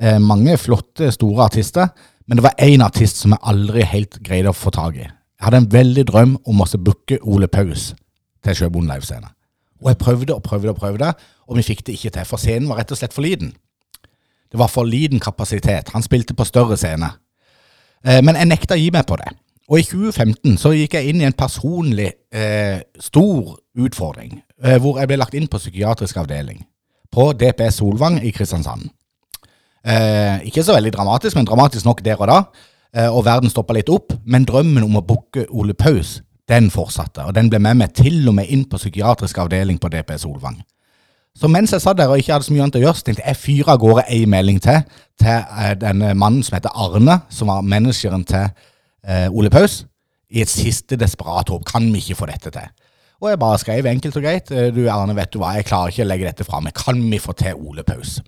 [0.00, 1.88] Eh, mange flotte, store artister.
[2.26, 5.06] Men det var én artist som jeg aldri helt greide å få tak i.
[5.06, 7.94] Jeg hadde en veldig drøm om å booke Ole Paus
[8.44, 9.30] til Sjøbonden livescene.
[9.80, 11.12] Og jeg prøvde og prøvde og prøvde,
[11.48, 12.26] og vi fikk det ikke til.
[12.26, 13.52] For scenen var rett og slett for liten.
[14.50, 15.92] Det var for liten kapasitet.
[15.94, 17.12] Han spilte på større scene.
[18.04, 19.30] Eh, men jeg nekta å gi meg på det.
[19.68, 24.98] Og i 2015 så gikk jeg inn i en personlig eh, stor utfordring, eh, hvor
[24.98, 26.64] jeg ble lagt inn på psykiatrisk avdeling
[27.12, 28.88] på DPS Solvang i Kristiansand.
[29.84, 32.38] Eh, ikke så veldig dramatisk, men dramatisk nok der og da.
[32.94, 34.14] Eh, og verden stoppa litt opp.
[34.26, 37.26] Men drømmen om å booke Ole Paus, den fortsatte.
[37.28, 40.58] Og den ble med meg til og med inn på psykiatrisk avdeling på DPS Solvang.
[41.38, 43.38] Så mens jeg satt der og ikke hadde så mye annet å gjøre, tenkte jeg
[43.38, 44.80] fyra av gårde ei melding til
[45.18, 48.48] til eh, denne mannen som heter Arne, som var manageren til
[49.06, 49.84] eh, Ole Paus,
[50.30, 51.64] i et siste desperat håp.
[51.68, 52.66] Kan vi ikke få dette til?
[53.22, 54.50] Og jeg bare skrev enkelt og greit.
[54.50, 56.74] eh, Du Arne, vet du hva, jeg klarer ikke å legge dette fra meg.
[56.74, 58.18] Kan vi få til Ole Paus?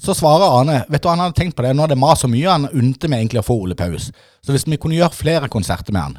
[0.00, 2.30] Så svarer Arne vet du, han hadde tenkt på det, nå er det mast så
[2.30, 4.10] mye, han unte meg egentlig å få Ole Paus.
[4.42, 6.16] Så hvis vi kunne gjøre flere konserter med han,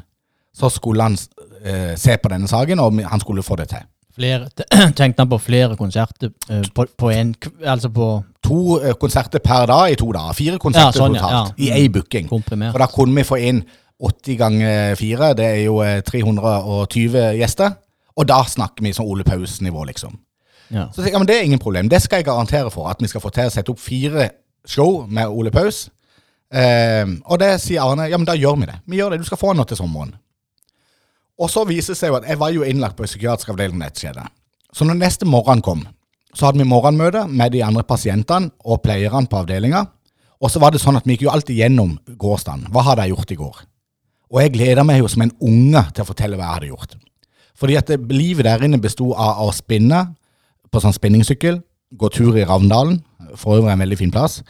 [0.56, 1.18] så skulle han
[1.60, 3.84] eh, se på denne saken, og han skulle få det til.
[4.16, 4.48] Flere,
[4.96, 8.08] tenkte han på flere konserter eh, på, på en, altså på
[8.44, 10.38] to eh, konserter per dag i to dager.
[10.38, 11.76] Fire konserter Ja, sånn, totalt ja.
[11.76, 12.30] i én booking.
[12.32, 12.72] Komprimert.
[12.72, 13.60] For da kunne vi få inn
[14.00, 17.76] 80 ganger 4, det er jo eh, 320 gjester.
[18.16, 20.16] Og da snakker vi som Ole Paus-nivå, liksom.
[20.72, 20.88] Ja.
[20.92, 21.88] Så jeg, ja, men Det er ingen problem.
[21.88, 22.88] Det skal jeg garantere for.
[22.90, 24.30] At vi skal få til å sette opp fire
[24.66, 25.86] show med Ole Paus.
[26.50, 28.08] Eh, og det sier Arne.
[28.10, 28.80] Ja, men da gjør vi det.
[28.86, 29.20] Vi gjør det.
[29.22, 30.14] Du skal få nå til sommeren.
[31.36, 33.90] Og så viser det seg jo at jeg var jo innlagt på psykiatrisk avdeling da
[33.90, 34.24] dette skjedde.
[34.72, 35.84] Så når neste morgen kom,
[36.36, 39.86] så hadde vi morgenmøte med de andre pasientene og pleierne på avdelinga.
[40.40, 42.68] Og så var det sånn at vi gikk jo alltid gjennom gårsdagen.
[42.72, 43.60] Hva hadde jeg gjort i går?
[44.32, 46.96] Og jeg gleda meg jo som en unge til å fortelle hva jeg hadde gjort.
[47.56, 50.02] Fordi at livet der inne besto av å spinne
[50.72, 51.60] på sånn spinningsykkel,
[51.96, 53.00] gå tur i Ravndalen,
[53.38, 54.40] for øvrig en veldig fin plass,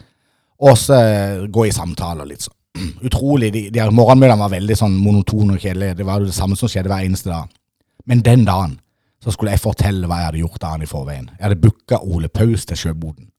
[0.57, 2.55] og så eh, gå i samtaler litt sånn.
[3.07, 3.51] Utrolig.
[3.53, 5.97] De, de morgenmøtene var veldig sånn monotone og kjedelige.
[5.99, 7.49] Det var jo det samme som skjedde hver eneste dag.
[8.07, 8.77] Men den dagen
[9.23, 11.31] så skulle jeg fortelle hva jeg hadde gjort dagen i forveien.
[11.37, 13.31] Jeg hadde booka Ole Paus til Sjøboden.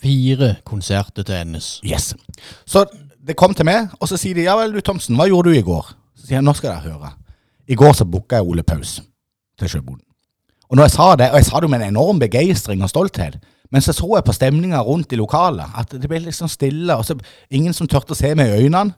[0.00, 1.70] Fire konserter til hennes.
[1.84, 2.12] Yes.
[2.68, 2.84] Så
[3.20, 5.58] det kom til meg, og så sier de ja vel, du Thomsen, hva gjorde du
[5.58, 5.90] i går?
[6.16, 7.10] Så sier jeg nå skal dere høre.
[7.70, 8.98] I går så booka jeg Ole Paus
[9.60, 10.04] til Sjøboden.
[10.70, 13.40] Og når jeg sa det, og jeg sa det med en enorm begeistring og stolthet,
[13.70, 17.04] men så så jeg på stemninga rundt i lokalet, at det ble liksom stille, og
[17.06, 17.16] så
[17.50, 18.94] ingen som turte å se meg i øynene.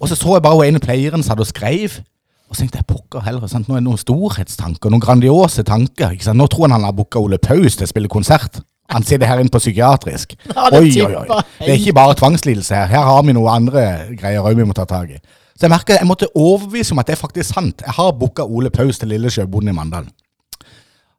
[0.00, 2.00] Og så så jeg bare hun ene pleieren satt og skreiv.
[2.48, 3.68] Og så tenkte jeg pokker heller, sant?
[3.68, 6.12] nå er det noen storhetstanker, noen grandiose tanker.
[6.14, 6.38] ikke sant?
[6.38, 8.60] Nå tror han han har booka Ole Paus til å spille konsert.
[8.92, 10.36] Han sitter her inne på psykiatrisk.
[10.78, 11.40] Oi, oi, oi.
[11.58, 12.92] Det er ikke bare tvangslidelse her.
[12.92, 15.18] Her har vi noen andre greier òg vi må ta tak i.
[15.56, 17.82] Så jeg merker jeg måtte overbevise om at det er faktisk sant.
[17.82, 20.06] Jeg har booka Ole Paus til Lillesjø bonde i Mandal.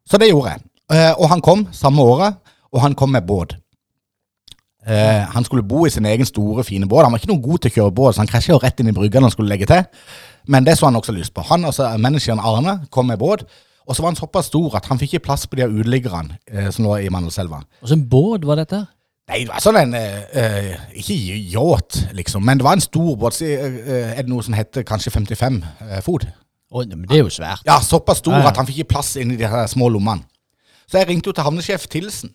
[0.08, 0.62] Så det gjorde jeg.
[0.92, 2.38] Eh, Og han kom samme året,
[2.72, 3.58] og han kom med båt.
[4.88, 7.04] Eh, han skulle bo i sin egen store, fine båt.
[7.04, 8.96] Han var ikke noe god til å kjøre båt, så han krasja rett inn i
[8.96, 9.84] brygga han skulle legge til.
[10.48, 11.44] Men det så han også lyst på.
[11.50, 13.44] Han altså så manageren Arne kom med båt,
[13.88, 16.70] og så var han såpass stor at han fikk ikke plass på de uteliggerne eh,
[16.72, 17.62] som lå i Mandelselva.
[17.82, 18.86] Hvilken båt var dette?
[19.28, 21.16] Nei, det var sånn en eh, eh, Ikke
[21.52, 23.42] yacht, liksom, men det var en stor båt.
[23.44, 26.24] Er det noe som heter kanskje 55 eh, fot?
[26.68, 27.64] Å, men det er jo svært.
[27.68, 30.26] Ja, såpass stor at han fikk ikke plass inni i de her små lommene.
[30.88, 32.34] Så jeg ringte jo til havnesjef Tilsen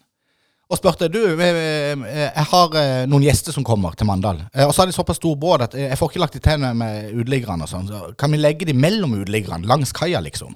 [0.73, 4.39] og spurte du, eh, eh, jeg har eh, noen gjester som kommer til Mandal.
[4.65, 7.11] Og så har de såpass stor båt at jeg får ikke lagt de til med-
[7.13, 7.67] uteliggerne.
[7.69, 7.89] sånn.
[7.89, 10.55] Så kan vi legge de mellom uteliggerne, langs kaia, liksom?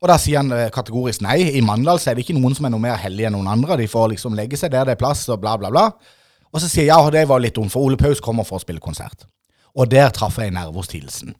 [0.00, 1.58] Og da sier han kategorisk nei.
[1.58, 3.76] I Mandal så er det ikke noen som er noe mer hellige enn noen andre.
[3.76, 5.90] De får liksom legge seg der det er plass, og bla, bla, bla.
[6.54, 8.62] Og så sier jeg ja, det var litt dumt, for Ole Paus kommer for å
[8.62, 9.26] spille konsert.
[9.76, 11.34] Og der traff jeg en nerve hos Tilsen.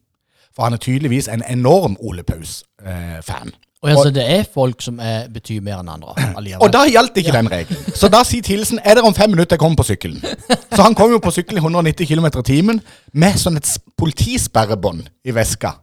[0.57, 3.53] For han er tydeligvis en enorm Ole Paus-fan.
[3.83, 6.15] Og altså, det er folk som er, betyr mer enn andre.
[6.39, 6.63] allikevel.
[6.67, 7.93] Og da gjaldt ikke den regelen.
[7.95, 10.23] Så da sier Tilsen er det om fem minutter jeg kommer på sykkelen.
[10.77, 12.81] Så han kom jo på sykkel i 190 km i timen
[13.13, 15.77] med sånn et politisperrebånd i veska.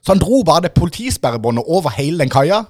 [0.00, 2.64] Så han dro bare det politisperrebåndet over hele den kaia.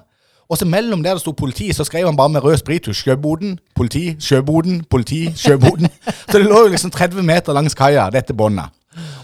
[0.51, 3.57] Og så mellom der det sto politi, så skrev han bare med rød sprittusj 'Sjøboden',
[3.73, 5.89] 'politi', 'Sjøboden', 'politi', 'Sjøboden'.
[6.29, 8.65] Så det lå jo liksom 30 meter langs kaia, dette båndet.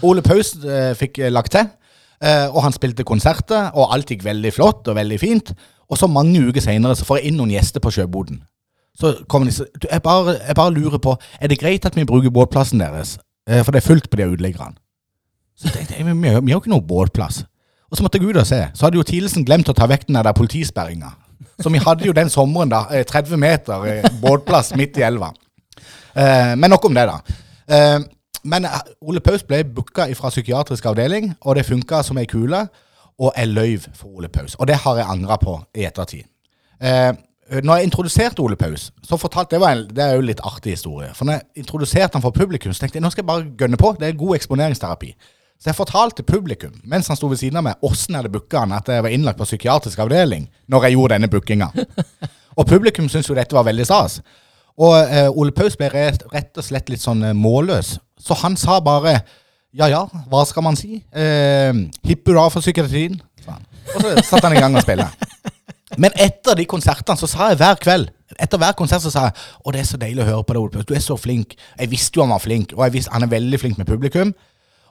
[0.02, 1.79] Ole Paus eh, fikk eh, lagt til, eh,
[2.20, 5.54] og han spilte konserter, og alt gikk veldig flott og veldig fint.
[5.90, 8.42] Og så mange uker senere så får jeg inn noen gjester på Sjøboden.
[9.00, 12.32] Så kommer de og sier, jeg, bare, lurer på, er det greit at vi bruker
[12.34, 13.16] båtplassen deres?
[13.48, 14.76] Eh, for det er fullt på de uteliggerne.
[15.58, 17.42] Så tenkte jeg, vi har jo ikke noe båtplass.
[17.90, 18.60] Og så måtte jeg ut og se.
[18.74, 21.10] Så hadde jo Thielsen glemt å ta vekk den der politisperringa.
[21.60, 25.32] Så vi hadde jo den sommeren da, eh, 30 meter eh, båtplass midt i elva.
[26.14, 27.18] Eh, men nok om det, da.
[28.42, 32.66] Men eh, Ole Paus ble booka fra psykiatrisk avdeling, og det funka som ei kule.
[33.20, 34.54] Og jeg løy for Ole Paus.
[34.54, 36.24] Og det har jeg angra på i ettertid.
[36.80, 37.12] Eh,
[37.62, 40.40] når jeg introduserte Ole Paus, så fortalte det, var en, det er jo en litt
[40.46, 41.10] artig historie.
[41.14, 43.80] For når jeg introduserte han for publikum, så tenkte jeg nå skal jeg bare gønne
[43.80, 43.92] på.
[44.00, 45.10] Det er god eksponeringsterapi.
[45.60, 48.62] Så jeg fortalte publikum, mens han sto ved siden av meg, åssen jeg hadde booka
[48.62, 51.68] han, at jeg var innlagt på psykiatrisk avdeling når jeg gjorde denne bookinga.
[52.58, 54.20] Og publikum syntes jo dette var veldig stas.
[54.78, 57.96] Og eh, Ole Paus ble rett, og slett litt sånn eh, målløs.
[58.20, 59.20] Så han sa bare
[59.76, 60.98] ja ja, hva skal man si?
[61.14, 61.70] Eh,
[62.06, 63.20] Hipp hurra for psykiatrien.
[63.94, 65.06] Og så satte han i gang å spille.
[66.00, 69.32] Men etter de konsertene så sa jeg hver kveld Etter hver konsert så sa jeg
[69.34, 70.86] Å, det er så deilig å høre på deg, Ole Paus.
[70.86, 71.56] Du er så flink.
[71.74, 74.30] Jeg visste jo han var flink, og jeg visste, han er veldig flink med publikum.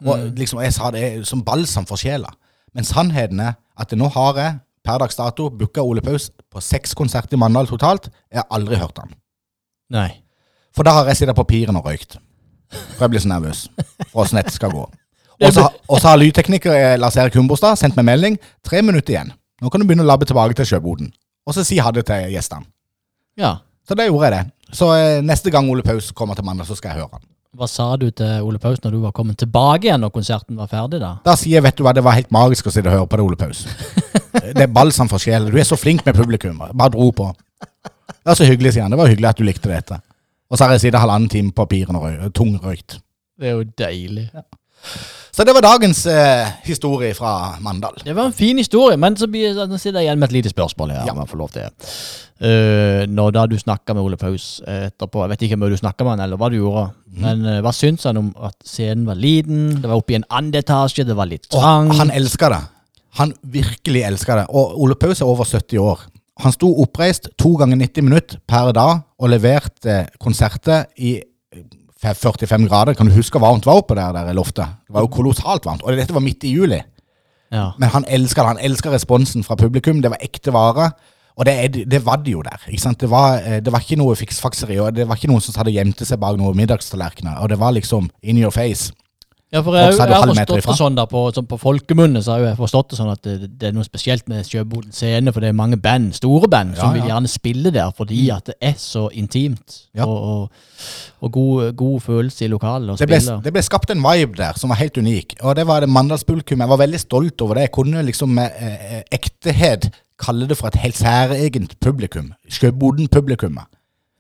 [0.03, 2.29] Og liksom, jeg sa det som balsam for sjela.
[2.75, 6.93] Men sannheten er at nå har jeg per dags dato booka Ole Paus på seks
[6.99, 8.11] konserter i Mandal totalt.
[8.31, 9.15] Jeg har aldri hørt han.
[9.93, 10.09] Nei.
[10.75, 12.17] For da har jeg sittet på piren og røykt.
[12.69, 13.65] For jeg blir så nervøs
[14.11, 14.83] for åssen dette skal gå.
[15.39, 18.37] Og så har lydtekniker eh, Lars Erik Humborstad sendt meg melding.
[18.65, 19.33] Tre minutter igjen.
[19.59, 21.09] Nå kan du begynne å labbe tilbake til Sjøboden.
[21.47, 22.67] Og så si ha det til gjestene.
[23.39, 23.57] Ja.
[23.87, 24.75] Så da gjorde jeg det.
[24.75, 27.25] Så eh, neste gang Ole Paus kommer til mandag, så skal jeg høre han.
[27.57, 30.69] Hva sa du til Ole Paus når du var kommet tilbake igjen når konserten var
[30.69, 31.15] ferdig, da?
[31.25, 33.17] Da sier jeg, vet du hva, det var helt magisk å sitte og høre på
[33.17, 33.65] det, Ole Paus.
[34.29, 35.49] Det er balsam for sjelen.
[35.49, 36.59] Du er så flink med publikum.
[36.77, 37.25] Bare dro på.
[38.09, 38.93] Det var så hyggelig, sier han.
[38.93, 39.99] Det var hyggelig at du likte dette.
[40.49, 42.99] Og så har jeg sittet halvannen time på papiren og røy, tungrøykt.
[43.39, 44.29] Det er jo deilig.
[45.31, 48.01] Så det var dagens eh, historie fra Mandal.
[48.03, 50.51] Det var en fin historie, men så blir, jeg sitter jeg igjen med et lite
[50.51, 51.05] spørsmål her.
[51.05, 51.13] Ja.
[51.13, 51.85] om jeg får lov til.
[52.39, 55.77] Uh, når da du snakka med Ole Paus eh, etterpå, jeg vet ikke om du
[55.77, 57.17] snakka med han eller hva du gjorde, mm.
[57.23, 60.27] men uh, hva syns han om at scenen var liten, det var oppe i en
[60.27, 62.61] annen etasje, det var litt Og han elska det.
[63.19, 64.45] Han virkelig elska det.
[64.55, 66.05] Og Ole Paus er over 70 år.
[66.39, 71.17] Han sto oppreist to ganger 90 minutter per dag og leverte konserter i
[71.99, 72.95] 45 grader.
[72.95, 74.71] Kan du huske hvor varmt det var oppe der, der i loftet?
[74.87, 75.83] Det var jo kolossalt varmt.
[75.83, 76.79] Og dette var midt i juli.
[77.51, 77.71] ja.
[77.77, 78.47] Men han elska det.
[78.47, 80.01] Han elska responsen fra publikum.
[80.01, 80.91] Det var ekte vare.
[81.35, 82.59] Og det, det var det jo der.
[82.99, 84.79] Det var, eh, det var ikke noe fiksfakseri.
[84.79, 87.39] Og det var ikke noen som hadde gjemte seg bak noen middagstallerkener.
[87.39, 88.93] Og det var liksom in your face.
[89.49, 92.35] Ja, for jeg, jeg, jeg har forstått det sånn da, på, sånn på folkemunne så
[92.35, 95.41] har jeg forstått det sånn at det, det er noe spesielt med Sjøboden scene, for
[95.41, 98.55] det er mange band, store band, som Ja, vil gjerne spille der, fordi at det
[98.61, 100.05] er så intimt, Ja.
[100.05, 100.51] og, og,
[101.25, 103.39] og god, god følelse i lokalet å Det ble, spille.
[103.47, 105.39] det ble skapt en vibe der som var helt unik.
[105.41, 106.61] Og det var det Mandalspublikum.
[106.61, 107.65] Jeg var veldig stolt over det.
[107.65, 112.29] Jeg kunne liksom med eh, ektehet kalle det for et helt særegent publikum.
[112.53, 113.65] Sjøboden-publikummet.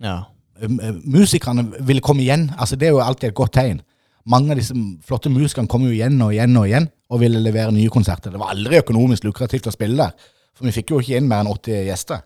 [0.01, 0.17] Ja.
[0.63, 2.49] Um, eh, Musikerne ville komme igjen.
[2.57, 3.81] Altså Det er jo alltid et godt tegn.
[4.25, 7.71] Mange av disse flotte musikerne kom jo igjen og igjen og igjen og ville levere
[7.73, 8.31] nye konserter.
[8.33, 10.11] Det var aldri økonomisk lukrativt å spille der,
[10.53, 12.21] for vi fikk jo ikke inn mer enn 80 gjester.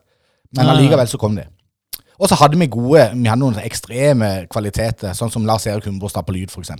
[0.58, 1.45] Men allikevel så kom de.
[2.19, 6.25] Og så hadde vi gode Vi hadde noen ekstreme kvaliteter, sånn som Lars Erik Humbrostad
[6.27, 6.71] på lyd, f.eks.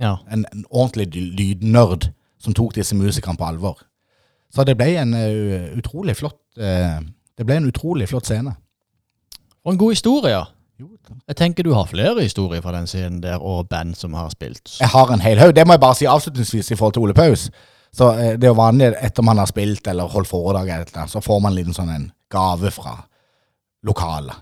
[0.00, 0.16] ja.
[0.30, 2.10] En, en ordentlig ly- lydnerd
[2.42, 3.82] som tok disse musikerne på alvor.
[4.52, 7.00] Så det ble en uh, utrolig flott uh,
[7.38, 8.52] Det ble en utrolig flott scene.
[9.64, 10.44] Og en god historie, ja.
[11.28, 14.78] Jeg tenker du har flere historier fra den scenen der, og band som har spilt.
[14.80, 15.54] Jeg har en hel haug.
[15.54, 17.50] Det må jeg bare si avslutningsvis i forhold til Ole Paus.
[17.92, 21.20] Så eh, Det er jo vanlig etter man har spilt eller holdt foredrag, eller så
[21.20, 22.96] får man en liten sånn en gave fra
[23.84, 24.34] lokalet.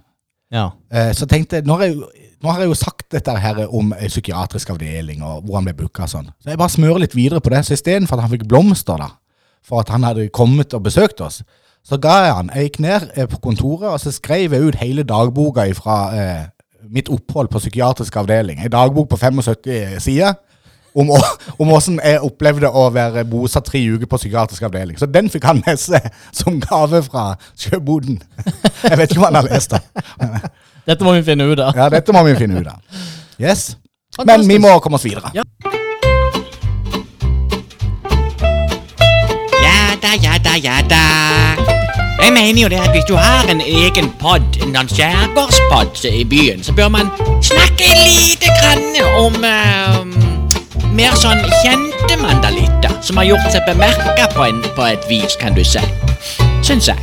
[0.51, 0.71] Ja.
[0.93, 2.11] Eh, Så tenkte jeg, nå har jeg, jo-
[2.43, 5.75] nå har jeg jo sagt dette her om en psykiatrisk avdeling og hvor han ble
[5.75, 6.31] booka og sånn.
[6.41, 7.65] Så jeg bare smører litt videre på det.
[7.67, 9.11] Så istedenfor at han fikk blomster da,
[9.63, 11.43] for at han hadde kommet og besøkt oss,
[11.85, 15.03] så ga jeg han Jeg gikk ned på kontoret, og så skrev jeg ut hele
[15.03, 16.45] dagboka fra eh,
[16.91, 18.61] mitt opphold på psykiatrisk avdeling.
[18.61, 20.35] En dagbok på 75 sider.
[20.95, 21.11] Om,
[21.59, 24.99] om hvordan jeg opplevde å være bosatt tre uker på psykiatrisk avdeling.
[24.99, 28.19] Så den fikk han med seg som gave fra Sjøboden.
[28.83, 29.83] Jeg vet ikke om han har lest det.
[30.91, 31.77] Dette må vi finne ut av.
[31.79, 32.83] Ja, dette må vi finne ut av.
[33.39, 33.77] Yes.
[34.27, 35.31] Men vi må komme oss videre.
[35.35, 35.47] Ja.
[39.63, 41.30] Ja da, ja da, ja da.
[42.31, 46.21] Jeg mener jo det at hvis du har en egen pod, en sånn skjærgårdspod i
[46.31, 47.09] byen, så bør man
[47.43, 48.85] snakke lite grann
[49.19, 49.97] om uh,
[50.95, 55.65] mer sånn kjente mandalitter som har gjort seg bemerka på, på et vis, kan du
[55.67, 55.83] si.
[56.63, 57.03] Syns jeg.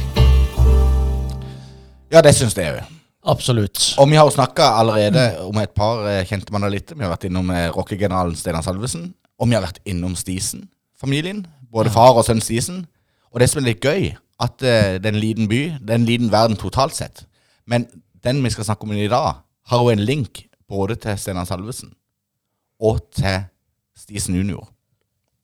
[2.16, 2.94] Ja, det syns jeg òg.
[3.28, 3.82] Absolutt.
[4.00, 6.96] Og vi har jo snakka allerede om et par eh, kjente mandalitter.
[6.96, 9.10] Vi har vært innom eh, rockegeneralen Steinar Salvesen.
[9.44, 11.44] Og vi har vært innom Stisen-familien.
[11.68, 12.86] Både far og sønn Stisen.
[13.36, 16.02] Og det som er litt gøy, at eh, det er en liten by, det er
[16.02, 17.26] en liten verden totalt sett.
[17.66, 17.88] Men
[18.24, 21.94] den vi skal snakke om i dag, har jo en link både til Steinar Salvesen
[22.80, 23.46] og til
[23.98, 24.68] Stisen junior.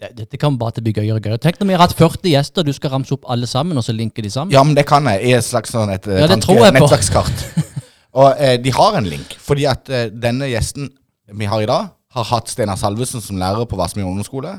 [0.04, 1.40] Dette kan bare til bli gøyere gøyere.
[1.42, 3.96] Tenk når vi har hatt 40 gjester, du skal ramse opp alle sammen, og så
[3.96, 4.52] linke de sammen.
[4.54, 7.46] Ja, men det kan jeg i et slags sånn et eh, Ja, nettverkskart.
[8.20, 10.92] og eh, de har en link, fordi at eh, denne gjesten
[11.34, 14.58] vi har i dag, har hatt Steinar Salvesen som lærer på Vassmyr ungdomsskole.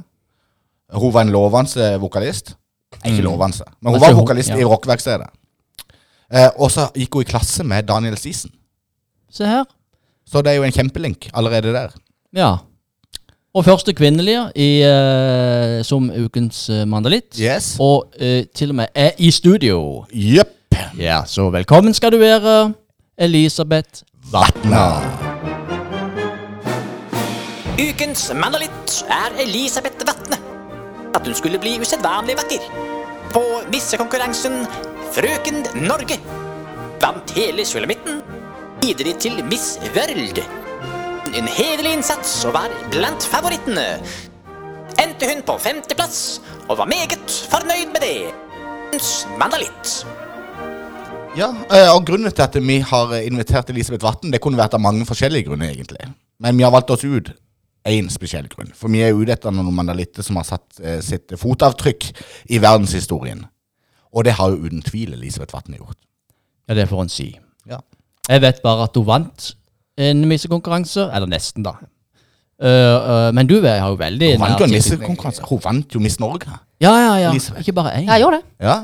[0.94, 2.56] Hun var en lovende eh, vokalist.
[3.02, 4.60] Nei, Ikke lovende, men hun var vokalist ja.
[4.60, 5.30] i rockeverkstedet.
[6.34, 8.52] Eh, og så gikk hun i klasse med Daniel Sisen.
[9.32, 9.66] Se her.
[10.26, 11.92] Så det er jo en kjempelink allerede der.
[12.34, 12.56] Ja.
[13.54, 17.38] Og første kvinnelige i, eh, som ukens uh, mandalitt.
[17.38, 17.76] Yes.
[17.80, 20.04] Og eh, til og med er i studio.
[20.12, 20.50] Jepp.
[20.98, 22.72] Ja, så velkommen skal du være,
[23.18, 24.02] Elisabeth
[24.32, 24.88] Vatna.
[27.78, 30.53] Ukens mandalitt er Elisabeth Vatne.
[31.14, 32.64] At hun skulle bli usedvanlig vakker.
[33.34, 33.42] På
[33.72, 34.64] missekonkurransen
[35.14, 36.18] Frøken Norge.
[37.02, 38.22] Vant hele sulamitten.
[38.82, 40.40] Videre til Miss World.
[41.34, 43.86] En hederlig innsats og var blant favorittene.
[45.02, 48.18] Endte hun på femteplass og var meget fornøyd med det.
[49.38, 50.04] Mandalitt.
[51.34, 54.82] Ja, eh, og grunnen til at vi har invitert Elisabeth Vatn, det kunne vært av
[54.82, 56.06] mange forskjellige grunner, egentlig.
[56.38, 57.32] Men vi har valgt oss ut
[57.84, 58.72] én spesiell grunn.
[58.76, 62.06] For vi er ute etter noen mandalitter som har satt eh, sitt fotavtrykk
[62.54, 63.44] i verdenshistorien.
[64.14, 65.98] Og det har jo uten tvil Elisabeth Vatne gjort.
[66.68, 67.28] Ja, det får en si.
[67.68, 67.82] Ja.
[68.28, 69.50] Jeg vet bare at hun vant
[70.00, 71.76] en missekonkurranse, eller nesten, da.
[72.54, 75.42] Uh, uh, men du har jo veldig Hun vant jo en missekonkurranse.
[75.50, 76.54] Hun vant jo Miss Norge.
[76.80, 77.30] Ja, ja, ja.
[77.34, 77.66] Elisabeth.
[77.66, 78.06] Ikke bare én.
[78.06, 78.66] Ja, jeg gjorde det.
[78.66, 78.78] Ja.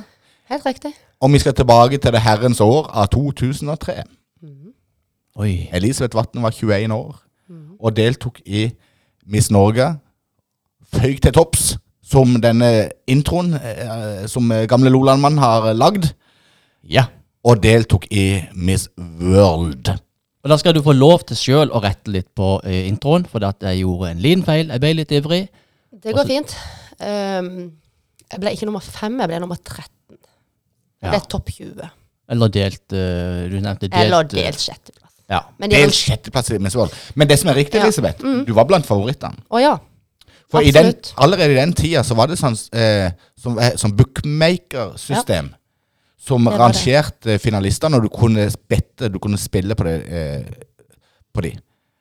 [0.51, 0.93] Helt riktig.
[1.21, 4.03] Og vi skal tilbake til det herrens år av 2003.
[5.41, 5.69] Oi.
[5.73, 7.19] Elisabeth Vatne var 21 år
[7.81, 8.69] og deltok i
[9.31, 9.93] Miss Norge.
[10.91, 11.71] Føyk til topps
[12.11, 16.11] som denne introen eh, som gamle Lolandmann har lagd.
[16.83, 17.07] Ja.
[17.47, 19.93] Og deltok i Miss World.
[20.41, 23.45] Og da skal du få lov til sjøl å rette litt på eh, introen, for
[23.47, 24.71] at jeg gjorde en liten feil.
[24.73, 25.43] Jeg ble litt ivrig.
[26.01, 26.55] Det går fint.
[27.01, 27.51] Um,
[28.31, 29.89] jeg ble ikke nummer fem, jeg ble nummer 13.
[31.01, 31.13] Jeg Ja.
[31.15, 31.91] ble topp 20.
[32.31, 33.95] Eller delt uh, Du nevnte delt.
[34.01, 35.00] Eller delt sjetteplass.
[35.31, 35.45] Ja.
[35.63, 36.95] Men de Delt sjetteplass i Miss World.
[37.15, 37.87] Men det som er riktig, Ja.
[37.87, 39.39] Elisabeth, du var blant favorittene.
[39.51, 39.77] Oh, ja.
[40.51, 40.91] For i den,
[41.23, 45.53] allerede i den tida så var det sånn, eh, som, som bookmaker-system.
[46.21, 46.61] Som Det var det.
[46.61, 50.43] rangerte finalistene, og du kunne bette, du kunne spille på, det, eh,
[51.33, 51.53] på de.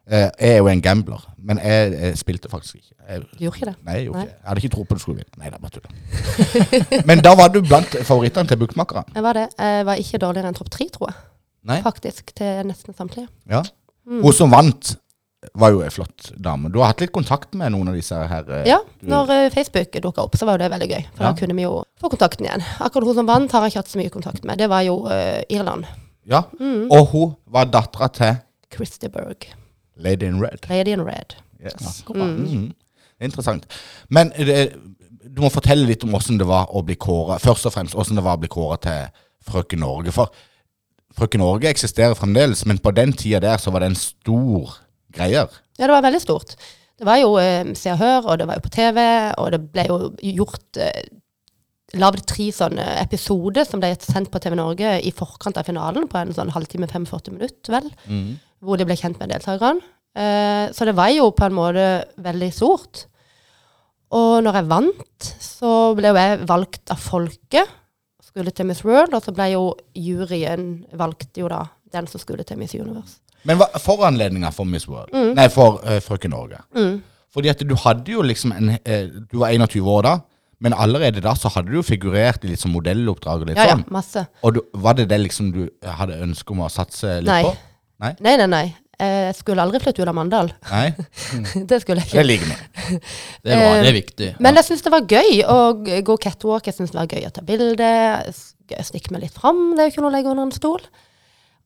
[0.09, 2.95] Eh, jeg er jo en gambler, men jeg, jeg spilte faktisk ikke.
[3.09, 3.75] Jeg, gjorde ikke det?
[3.86, 4.25] nei, jeg, gjorde Nei.
[4.25, 4.36] ikke.
[4.41, 5.38] jeg hadde ikke tro på du skulle vinne.
[5.38, 7.05] Nei, det er bare tull.
[7.09, 9.05] men da var du blant favorittene til bookmakerne.
[9.15, 9.47] Jeg var det.
[9.57, 11.21] Jeg var ikke dårligere enn topp tre, tror jeg.
[11.64, 11.82] Nei?
[11.84, 12.34] Faktisk.
[12.36, 13.28] Til nesten samtlige.
[13.49, 13.64] Ja.
[14.07, 14.22] Mm.
[14.24, 14.95] Hun som vant,
[15.55, 16.68] var jo ei flott dame.
[16.72, 18.43] Du har hatt litt kontakt med noen av disse her?
[18.51, 21.05] eh, Ja, du- når eh, Facebook dukka opp, så var jo det veldig gøy.
[21.16, 21.32] For Ja.
[21.32, 22.64] da kunne vi jo få kontakten igjen.
[22.80, 24.57] Akkurat hun som vant, har jeg ikke hatt så mye kontakt med.
[24.57, 25.86] Det var jo eh, Irland.
[26.28, 26.41] ja.
[26.60, 26.89] Mm.
[26.91, 28.38] Og hun var dattera til
[28.74, 29.47] Christy Berg.
[29.97, 30.68] Lady in Red.
[30.70, 31.36] Lady in Red.
[31.64, 32.03] Yes.
[32.07, 32.74] Mhm.
[33.22, 33.66] Interessant.
[34.10, 34.74] Men det,
[35.36, 38.16] du må fortelle litt om hvordan det var å bli kåra Først og fremst åssen
[38.16, 39.07] det var å bli kåra til
[39.49, 40.12] Frøken Norge.
[40.12, 40.30] For
[41.20, 44.78] Frøken Norge eksisterer fremdeles, men på den tida der så var det en stor
[45.15, 45.49] greier.
[45.80, 46.55] Ja, det var veldig stort.
[46.99, 48.99] Det var jo eh, Se og Hør, og det var jo på TV,
[49.39, 49.97] og det ble jo
[50.39, 51.09] gjort eh,
[51.97, 56.20] Lagd tre sånne episoder som ble sendt på TV Norge i forkant av finalen, på
[56.20, 57.88] en sånn halvtime, 45 minutter, vel.
[58.61, 59.82] Hvor de ble kjent med deltakerne.
[60.13, 61.88] Eh, så det var jo på en måte
[62.22, 63.07] veldig stort.
[64.13, 67.74] Og når jeg vant, så ble jo jeg valgt av folket.
[68.30, 69.63] Skulle til Miss World, og så ble jo
[69.97, 71.63] juryen valgt jo da
[71.93, 73.17] den som skulle til Miss Universe.
[73.47, 75.13] Men hva foranledninga for Miss World?
[75.36, 76.59] Nei, for uh, Frøken Norge.
[76.75, 76.99] Mm.
[77.34, 80.13] Fordi at du hadde jo liksom en uh, Du var 21 år da,
[80.59, 83.69] men allerede da så hadde du jo figurert i litt sånn modelloppdrag og litt Ja,
[83.71, 83.86] ja, sånn.
[83.95, 84.25] masse.
[84.43, 87.41] Og du, var det det liksom du hadde ønske om å satse litt Nei.
[87.47, 87.53] på?
[88.03, 88.11] Nei?
[88.27, 88.65] Nei, nei, nei.
[89.00, 90.52] Jeg skulle aldri flytte ut av Mandal.
[90.70, 90.89] Nei?
[91.70, 92.18] Det skulle jeg ikke.
[92.20, 92.58] Det ligger vi.
[93.45, 94.30] Det, var, Eh, det viktig.
[94.43, 95.60] Men jeg syns det var gøy å
[96.06, 96.68] gå catwalk.
[96.68, 97.91] Jeg syns det var gøy å ta bilde.
[98.86, 99.72] stikke meg litt fram.
[99.76, 100.84] Det er jo ikke noe å legge under en stol.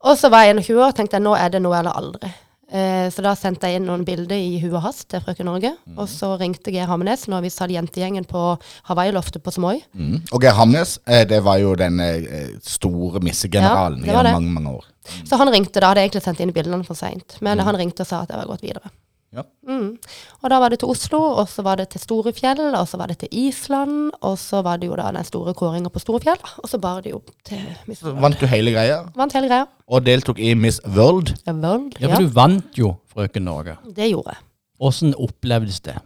[0.03, 2.31] Og så var jeg 21 år og tenkte jeg, nå er det noe eller aldri.
[2.73, 5.75] Eh, så da sendte jeg inn noen bilder i huet og hast til Frøken Norge.
[5.93, 8.41] Og så ringte Geir Hamnes når vi satt jentegjengen på
[8.89, 9.83] Hawaii-loftet på Smoy.
[9.93, 10.23] Mm.
[10.33, 14.75] Og Geir Hamnes, eh, det var jo den eh, store missegeneralen Ja, i mange, mange
[14.79, 14.89] år.
[15.27, 15.89] Så han ringte da.
[15.93, 17.37] Hadde egentlig sendt inn bildene for seint.
[17.41, 18.91] Men han ringte og sa at jeg var gått videre.
[19.33, 19.41] Ja.
[19.65, 19.95] Mm.
[20.43, 23.09] Og da var det til Oslo, og så var det til Storefjell, og så var
[23.09, 26.69] det til Island, og så var det jo da den store kåringa på Storefjell, og
[26.69, 28.21] så bar det jo til Miss Så World.
[28.21, 29.65] vant du hele greia, Vant hele greia.
[29.87, 31.33] og deltok i Miss World.
[31.47, 31.97] Ja, World.
[31.99, 33.77] Ja, Ja, for du vant jo Frøken Norge.
[33.95, 34.37] det gjorde jeg.
[34.79, 35.97] Åssen opplevdes det?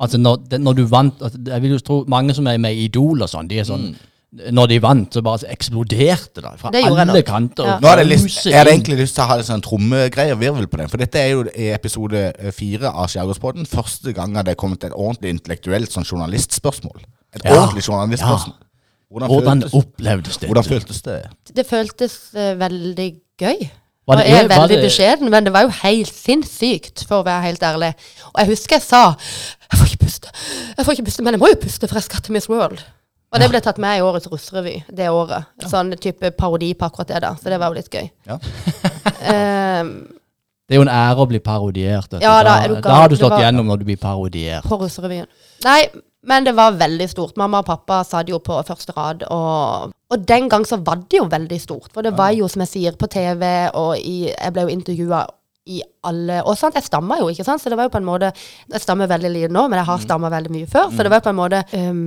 [0.00, 2.84] Altså når, når du vant altså, Jeg vil jo tro mange som er med i
[2.84, 3.96] Idol og sånn, de er sånn
[4.50, 7.24] Når de vant, så bare eksploderte det fra Det alle nok.
[7.24, 7.64] kanter.
[7.68, 7.76] Ja.
[7.78, 10.40] Nå hadde jeg, lyst, jeg hadde egentlig lyst til å ha en sånn trommegreie og
[10.40, 14.34] virvel på den, for dette er jo i episode eh, fire av Skjærgårdspodden første gang
[14.34, 17.04] det er kommet et ordentlig intellektuelt sånn journalistspørsmål.
[17.34, 17.60] Et Ja.
[17.60, 18.56] ordentlig journalistspørsmål.
[19.14, 20.48] Hvordan, Hvordan føltes, opplevdes det?
[20.48, 21.22] hvordan føltes det?
[21.54, 23.08] Det føltes uh, veldig
[23.38, 23.68] gøy.
[24.06, 27.22] Var og det- jeg er veldig det- beskjeden, men det var jo helt sinnssykt, for
[27.22, 27.94] å være helt ærlig.
[28.34, 29.14] Og jeg husker jeg sa
[29.72, 30.28] Jeg får ikke puste,
[30.76, 32.82] jeg får ikke puste, men jeg må jo puste, for jeg skal til Miss World.
[33.34, 35.48] Og det ble tatt med i årets russerevy det året.
[35.66, 37.32] Sånn type parodi på akkurat det, da.
[37.34, 38.06] Så det var jo litt gøy.
[38.30, 38.38] Ja.
[39.82, 39.96] um,
[40.64, 42.14] Det er jo en ære å bli parodiert.
[42.24, 44.64] Ja, da du da, har du slått var- gjennom når du blir parodiert.
[44.64, 45.26] på russerevyen.
[45.66, 45.90] Nei,
[46.24, 47.36] men det var veldig stort.
[47.36, 51.18] Mamma og pappa satt jo på første rad, og, og den gang så var det
[51.20, 51.90] jo veldig stort.
[51.92, 53.44] For det var jo, som jeg sier, på TV,
[53.76, 55.26] og i, jeg ble jo intervjua
[55.66, 58.04] i alle Og sant, jeg stammer jo, ikke sant, så det var jo på en
[58.04, 58.28] måte
[58.68, 61.22] Jeg stammer veldig lite nå, men jeg har stamma veldig mye før, så det var
[61.22, 62.02] jo på en måte ehm,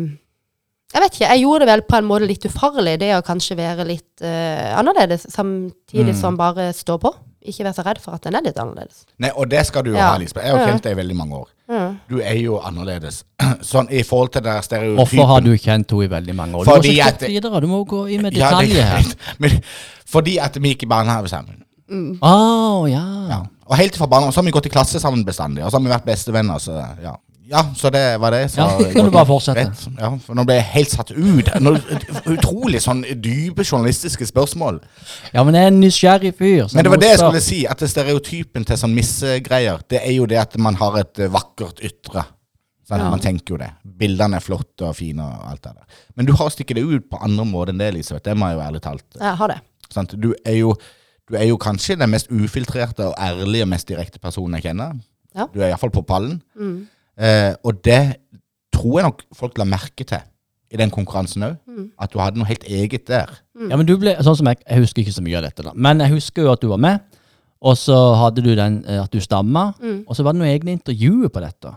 [0.93, 3.57] jeg vet ikke, jeg gjorde det vel på en måte litt ufarlig, det å kanskje
[3.59, 7.11] være litt uh, annerledes, samtidig som bare stå på.
[7.47, 9.05] Ikke være så redd for at den er litt annerledes.
[9.23, 10.09] Nei, og det skal du jo Ja.
[10.11, 10.43] ha, Lisbeth.
[10.47, 11.51] Jeg har jo kjent deg i veldig mange år.
[11.71, 11.99] Mm.
[12.09, 13.21] Du er jo annerledes.
[13.71, 14.97] Sånn i forhold til den der stereotypen.
[14.99, 16.67] Hvorfor har du kjent henne i veldig mange år?
[16.67, 17.61] Du må ikke så videre.
[17.63, 19.13] Du må gå inn med Ja, det er detaljer her.
[19.43, 19.61] Men
[20.07, 21.63] fordi at vi gikk i barnehage sammen.
[21.87, 22.33] Å,
[22.91, 23.05] ja.
[23.31, 23.39] Ja.
[23.67, 25.63] Og helt fra barnehage så har vi gått i klasse sammen bestandig.
[25.63, 26.59] Og så har vi vært bestevenner.
[26.63, 27.15] Så ja.
[27.47, 28.43] Ja, så det var det.
[28.51, 29.63] Så Ja, kan du bare fortsette.
[29.63, 29.83] Rett.
[29.99, 31.51] Ja, for nå ble jeg helt satt ut.
[31.63, 31.73] Nå,
[32.33, 34.81] utrolig sånn dype journalistiske spørsmål.
[35.33, 36.67] Ja, men jeg er en nysgjerrig fyr.
[36.73, 40.27] Men det var det jeg skulle si, at stereotypen til sånn missegreier, det er jo
[40.29, 42.25] det at man har et eh, vakkert ytre.
[42.87, 43.03] Sant?
[43.03, 43.09] Ja.
[43.11, 43.71] Man tenker jo det.
[43.99, 46.03] Bildene er flotte og fine og alt det der.
[46.15, 48.23] Men du har stikket det ut på andre måter enn det, Elisabeth.
[48.29, 49.07] Det må jeg jo ærlig talt.
[49.19, 49.57] Jeg har det.
[49.91, 50.75] Sånn, Du er jo
[51.27, 54.93] Du er jo kanskje den mest ufiltrerte og ærlige og mest direkte personen jeg kjenner.
[55.35, 55.49] Ja.
[55.51, 56.37] Du er iallfall på pallen.
[56.55, 56.85] Mm.
[57.17, 58.01] Eh, og det
[58.75, 60.21] tror jeg nok folk la merke til
[60.73, 61.55] i den konkurransen òg.
[61.67, 61.85] Mm.
[62.03, 63.31] At du hadde noe helt eget der.
[63.69, 65.71] Ja, men du ble, sånn som jeg, jeg husker ikke så mye av dette da,
[65.73, 66.99] men jeg husker jo at du var med,
[67.63, 70.03] og så hadde du den, eh, at du stamma, Mm.
[70.07, 71.71] og så var det noen egne intervjuer på dette.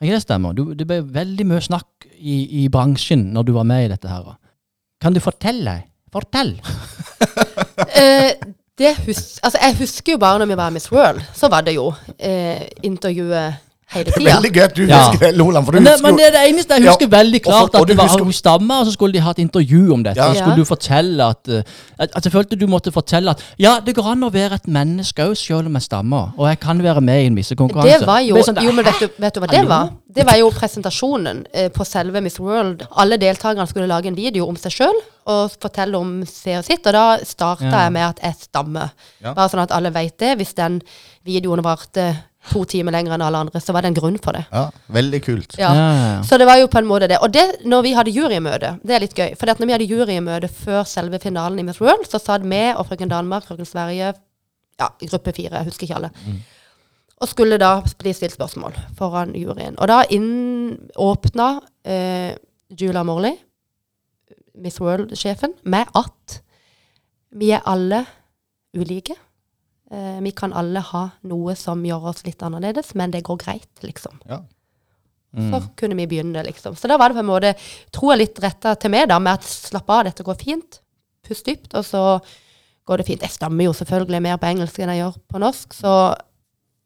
[0.00, 0.54] Ikke det stemmer?
[0.56, 4.08] Du, det ble veldig mye snakk i, i bransjen når du var med i dette
[4.08, 4.30] her.
[5.00, 5.80] Kan du fortelle?
[6.12, 6.56] Fortell!
[7.96, 8.32] Eh,
[8.78, 11.64] det hus altså, jeg husker jo bare når vi var i Miss World, så var
[11.66, 13.56] det jo eh, intervjuet
[13.94, 14.30] hele tida.
[14.34, 14.98] Veldig gøy at du Ja.
[15.08, 15.64] husker det, Loland.
[15.66, 17.44] For du Men det, husker men det er det eneste jeg Ja, husker veldig og
[17.44, 19.30] for- klart, og at du det var husker- hun stamma, og så skulle de ha
[19.30, 20.16] et intervju om dette.
[20.20, 20.28] Ja.
[20.32, 20.62] Så skulle Ja.
[20.62, 21.62] du fortelle at, eh,
[21.98, 24.66] at, at Jeg følte du måtte fortelle at ja, det går an å være et
[24.68, 26.32] menneske òg, selv om jeg stammer.
[26.38, 27.98] Og jeg kan være med i en missekonkurranse.
[27.98, 29.68] Det var jo, sånn, jo men vet du, vet du hva det Hallo?
[29.68, 29.90] var?
[30.12, 32.86] Det var jo presentasjonen eh, på selve Miss World.
[32.96, 34.94] Alle deltakerne skulle lage en video om seg sjøl
[35.26, 36.84] og fortelle om se og sitt.
[36.86, 37.82] Og da starta Ja.
[37.84, 38.90] jeg med at jeg stammer.
[39.22, 39.34] Ja.
[39.34, 40.36] Bare sånn at alle vet det.
[40.38, 40.80] Hvis den
[41.24, 42.16] videoen varte
[42.50, 44.42] to timer lenger enn alle andre, så var det en grunn for det.
[44.52, 45.56] Ja, veldig kult.
[45.58, 45.70] Ja.
[45.74, 46.20] Ja, ja, ja.
[46.26, 47.18] Så det var jo på en måte det.
[47.22, 49.34] Og det når vi hadde jurymøte, det er litt gøy.
[49.38, 52.86] For når vi hadde jurymøte før selve finalen i Miss World, så satt vi og
[52.90, 54.12] frøken Danmark, frøken Sverige,
[54.80, 56.10] ja, gruppe fire, jeg husker ikke alle.
[57.20, 59.74] Og skulle da bli stilt spørsmål foran juryen.
[59.78, 61.50] Og da inn, åpna
[61.84, 62.32] eh,
[62.72, 63.36] Julia Morley,
[64.60, 66.40] Miss World-sjefen, med at
[67.36, 68.04] vi er alle
[68.76, 69.14] ulike.
[69.90, 73.70] Eh, vi kan alle ha noe som gjør oss litt annerledes, men det går greit,
[73.82, 74.20] liksom.
[74.30, 74.38] Ja.
[75.34, 75.50] Mm.
[75.50, 76.76] Så kunne vi begynne, liksom.
[76.78, 79.46] Så da var det på en måte, jeg, litt retta til meg, da, med at
[79.46, 80.78] slapp av, dette går fint.
[81.26, 82.04] Pust dypt, og så
[82.86, 83.26] går det fint.
[83.26, 85.94] Jeg stammer jo selvfølgelig mer på engelsk enn jeg gjør på norsk, så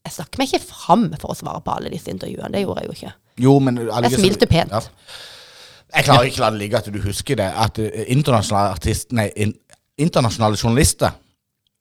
[0.04, 2.52] jeg snakker meg ikke fram for å svare på alle disse intervjuene.
[2.52, 3.12] Det gjorde jeg jo ikke.
[3.44, 4.72] Jo, men Jeg smilte pent.
[4.72, 4.80] Ja.
[5.94, 7.46] Jeg klarer ikke la det ligge at du husker det.
[7.52, 9.54] At eh, internasjonale artist, nei, in,
[10.00, 11.14] internasjonale journalister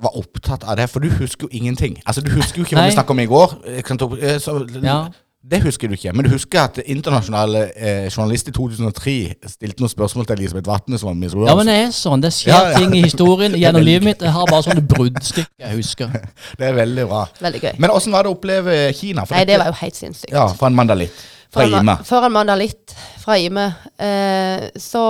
[0.02, 0.90] var opptatt av det.
[0.90, 2.00] For du husker jo ingenting.
[2.06, 3.54] Altså, Du husker jo ikke hva vi snakket om i går.
[3.68, 5.04] Eh, så, Ja.
[5.46, 6.14] Det husker du ikke.
[6.16, 10.96] Men du husker at internasjonale eh, journalister i 2003 stilte noen spørsmål til Elisabeth Vatne,
[10.98, 12.22] som var Miss ja, men det er sånn.
[12.24, 12.78] Det skjer Ja, ja.
[12.80, 14.22] ting i historien gjennom livet mitt.
[14.24, 16.08] Jeg har bare sånne bruddstykker jeg husker.
[16.60, 17.26] Det er veldig bra.
[17.44, 17.74] Veldig gøy.
[17.84, 19.26] Men åssen var det å oppleve Kina?
[19.28, 20.32] For Nei, det dette- var jo helt sinnssykt.
[20.32, 21.20] Ja, for en mandalitt.
[21.52, 21.98] Fra Ime.
[22.08, 23.68] For en mandalitt fra Ime.
[24.00, 25.04] Eh, så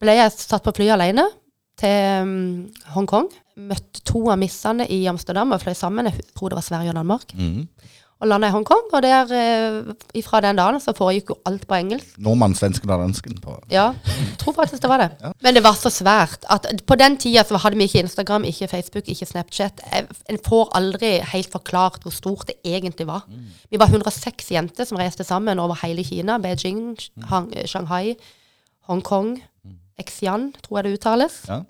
[0.00, 1.24] ble jeg satt på fly alene
[1.80, 2.38] til um,
[2.94, 3.28] Hongkong.
[3.56, 6.08] Møtte to av missene i Amsterdam og fløy sammen.
[6.10, 7.32] Jeg tror det var Sverige og Danmark.
[7.36, 7.66] Mm.
[8.16, 8.86] Og landa i Hongkong.
[8.96, 9.32] Og der,
[10.16, 12.14] ifra den dagen så foregikk jo alt på engelsk.
[12.22, 15.10] Nordmann, svensken og dansken på Ja, jeg tror faktisk det var det.
[15.44, 18.70] Men det var så svært at på den tida så hadde vi ikke Instagram, ikke
[18.72, 19.84] Facebook, ikke Snapchat.
[20.32, 23.28] En får aldri helt forklart hvor stort det egentlig var.
[23.70, 26.38] Vi var 106 jenter som reiste sammen over hele Kina.
[26.38, 26.96] Beijing,
[27.28, 28.16] Hang, Shanghai,
[28.88, 29.42] Hongkong,
[30.04, 31.38] Xi'an, tror jeg det uttales.
[31.48, 31.62] Ja.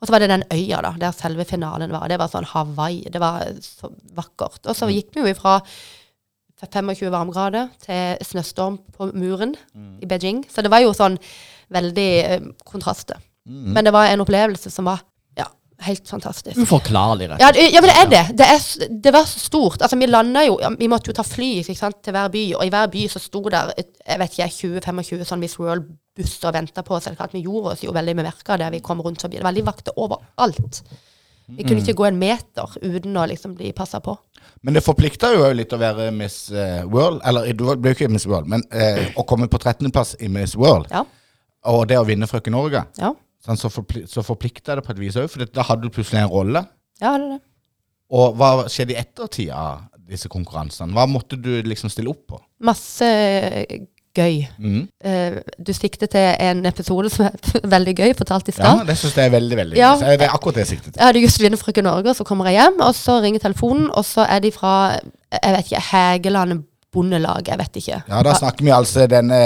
[0.00, 2.08] Og så var det den øya da, der selve finalen var.
[2.10, 3.04] Det var sånn Hawaii.
[3.08, 4.64] Det var så vakkert.
[4.66, 5.60] Og så gikk vi jo ifra
[6.60, 9.54] 25 varmegrader til snøstorm på muren
[10.02, 10.44] i Beijing.
[10.50, 11.16] Så det var jo sånn
[11.72, 13.20] veldig eh, kontraster.
[13.44, 15.02] Men det var en opplevelse som var
[15.86, 16.58] helt fantastisk.
[16.64, 17.40] Uforklarlig, rett.
[17.42, 17.72] Ja, slett.
[17.74, 18.22] ja, men det er det.
[18.40, 19.82] Det, er, det var så stort.
[19.82, 22.66] Altså, vi landa jo Vi måtte jo ta fly ikke sant, til hver by, og
[22.66, 24.50] i hver by så sto der jeg vet ikke,
[24.82, 27.08] 20-25 sånn Miss World-busser og venta på oss.
[27.32, 29.40] Vi gjorde oss jo veldig med bemerka der vi kom rundt forbi.
[29.40, 30.82] Det var livvakter overalt.
[31.46, 34.14] Vi kunne ikke gå en meter uten å liksom bli passa på.
[34.64, 37.20] Men det forplikta jo litt å være Miss eh, World.
[37.28, 40.54] Eller du ble jo ikke Miss World, men eh, å komme på 13.-plass i Miss
[40.56, 41.02] World, Ja.
[41.68, 43.12] og det å vinne Frøken Norge, Ja,
[43.44, 46.22] sånn, så, forpli så forplikta det på et vis òg, for da hadde du plutselig
[46.24, 46.64] en rolle.
[47.02, 47.40] ja det det.
[48.14, 50.92] Og hva skjedde i ettertid av disse konkurransene?
[50.94, 52.38] Hva måtte du liksom stille opp på?
[52.62, 53.08] Masse
[54.14, 54.44] gøy.
[54.62, 54.82] Mm.
[55.02, 57.34] Uh, du sikter til en episode som er
[57.74, 59.94] veldig gøy, fortalt i Ja, det syns jeg er veldig, veldig Ja.
[59.98, 60.18] gøy.
[60.20, 61.00] Det er akkurat det jeg siktet til.
[61.00, 63.88] Jeg hadde just vunnet Frøken Norge, og så kommer jeg hjem, og så ringer telefonen,
[63.90, 64.74] og så er de fra
[65.34, 66.62] jeg vet ikke, Hægeland
[66.94, 67.98] bondelag, jeg vet ikke.
[68.08, 69.40] Ja, Da snakker vi altså denne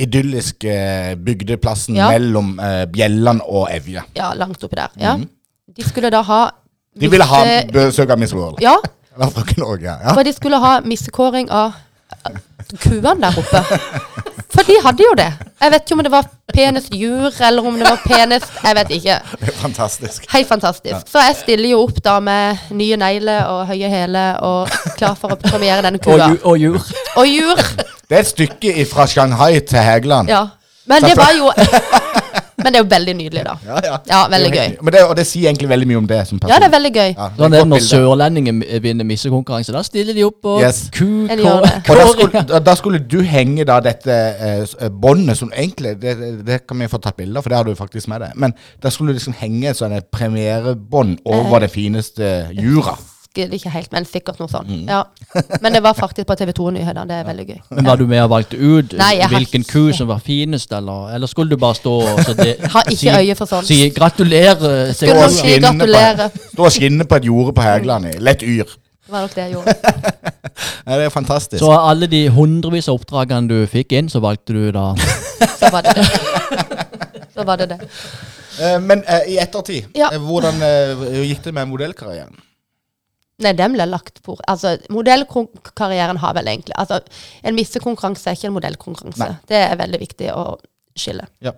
[0.00, 2.08] idylliske eh, bygdeplassen Ja.
[2.14, 4.02] mellom eh, Bjelland og Evje.
[4.16, 4.88] Ja, langt oppi der.
[5.00, 5.16] Ja.
[5.76, 6.44] De skulle da ha
[6.96, 7.00] Mhm.
[7.00, 7.38] De ville ha
[7.72, 8.56] besøk av Miss World.
[8.64, 8.72] Ja,
[9.16, 9.84] Eller Frøken Norge.
[9.84, 10.12] Ja.
[10.14, 11.74] for de skulle ha missekåring av
[12.24, 12.38] eh,
[12.82, 13.60] kuene der oppe.
[14.56, 15.28] For de hadde jo det.
[15.60, 18.90] Jeg vet ikke om det var penest jur, eller om det var penest Jeg vet
[18.96, 19.16] ikke.
[19.40, 20.26] Det er fantastisk.
[20.32, 21.10] Helt fantastisk.
[21.12, 25.34] Så jeg stiller jo opp da med nye negler og høye hæler og klar for
[25.34, 26.30] å premiere denne kua.
[26.32, 26.80] ju, og jur.
[27.16, 27.64] Og jur.
[28.08, 30.28] Det er et stykke fra Shanghai til Hægeland.
[30.32, 30.44] Ja.
[30.86, 31.50] Men det var jo
[32.66, 33.52] Men det er jo veldig nydelig, da.
[33.62, 33.96] Ja, ja.
[34.10, 34.72] Ja, veldig gøy.
[34.82, 36.50] Men det, og det sier egentlig veldig mye om det som person.
[36.50, 37.12] Ja, det er veldig gøy.
[37.12, 39.74] Ja, Sånn det er det et når sørlendinger vinner missekonkurranse.
[39.76, 40.80] Da stiller de opp og Yes.
[40.90, 41.72] ku, gjør det.
[41.86, 45.94] Og da skulle, da, da skulle du henge da dette eh, eh, båndet som egentlig
[46.02, 48.34] det, det, kan vi få tatt bilde av, for det har du faktisk med deg.
[48.34, 52.98] Men da skulle du liksom henge et sånn premierebånd over det fineste jura.
[53.36, 54.68] Husker det ikke helt, men sikkert noe sånt.
[54.68, 54.86] Mm.
[54.88, 55.02] Ja.
[55.60, 57.04] Men det var faktisk på TV 2-nyhetene.
[57.08, 57.58] Det er veldig gøy.
[57.76, 61.10] Men var du med og valgte ut Nei, hvilken har ku som var finest, eller,
[61.14, 63.68] eller skulle du bare stå og så det, Har ikke øye for sånt.
[63.68, 64.88] Si gratulerer.
[64.88, 66.30] Og si skinne.
[66.54, 68.72] Stå og skinne på et jorde på Hægeland i lett yr.
[69.06, 69.74] Det var nok det jeg gjorde.
[70.86, 71.58] Ja, det er fantastisk.
[71.60, 74.94] Så av alle de hundrevis av oppdragene du fikk inn, så valgte du da
[75.58, 76.06] Så var det det.
[77.34, 77.78] Så var det det.
[78.62, 80.08] Eh, men uh, i ettertid, Ja.
[80.12, 82.38] eh, hvordan uh, gikk det med modellkarrieren?
[83.44, 87.02] Nei, den ble lagt på Altså, modellkarrieren har vel egentlig Altså,
[87.44, 89.18] en missekonkurranse er ikke en modellkonkurranse.
[89.20, 89.36] Nei.
[89.50, 90.44] Det er veldig viktig å
[90.96, 91.26] skille.
[91.44, 91.52] Ja.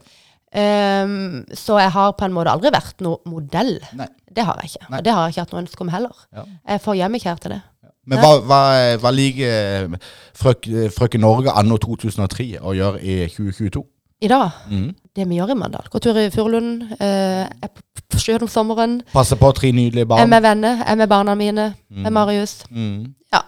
[0.48, 3.76] Um, så jeg har på en måte aldri vært noe modell.
[3.98, 4.08] Nei.
[4.32, 4.86] Det har jeg ikke.
[4.88, 4.98] Nei.
[5.00, 6.22] Og det har jeg ikke hatt noe ønske om heller.
[6.34, 6.44] Ja.
[6.48, 7.60] Jeg er for hjemmekjær til det.
[8.08, 8.58] Men hva, hva,
[9.02, 9.92] hva liker
[10.38, 10.64] frøk,
[10.96, 13.82] Frøken Norge anno 2003 å gjøre i 2022?
[14.24, 14.88] I dag, Mhm.
[15.18, 18.48] Det vi gjør i Mandal Gå tur i Furulund, eh, er på på sjøen om
[18.48, 20.22] sommeren, Passer på tre nydelige barn.
[20.22, 22.64] er med venner, er med barna mine, med Marius.
[22.70, 23.14] Mm.
[23.34, 23.42] Ja.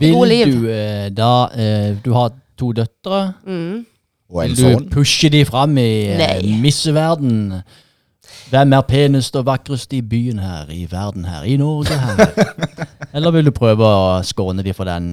[0.00, 0.46] Vil God liv.
[0.54, 3.32] du eh, da eh, Du har to døtre.
[3.46, 3.84] Mm.
[4.30, 4.88] Og en Vil du sønn.
[4.90, 7.62] pushe de fram i eh, misseverden?
[8.50, 12.24] Hvem er penest og vakrest i byen her, i verden her, i Norge her?
[13.14, 15.12] Eller vil du prøve å skåne de for den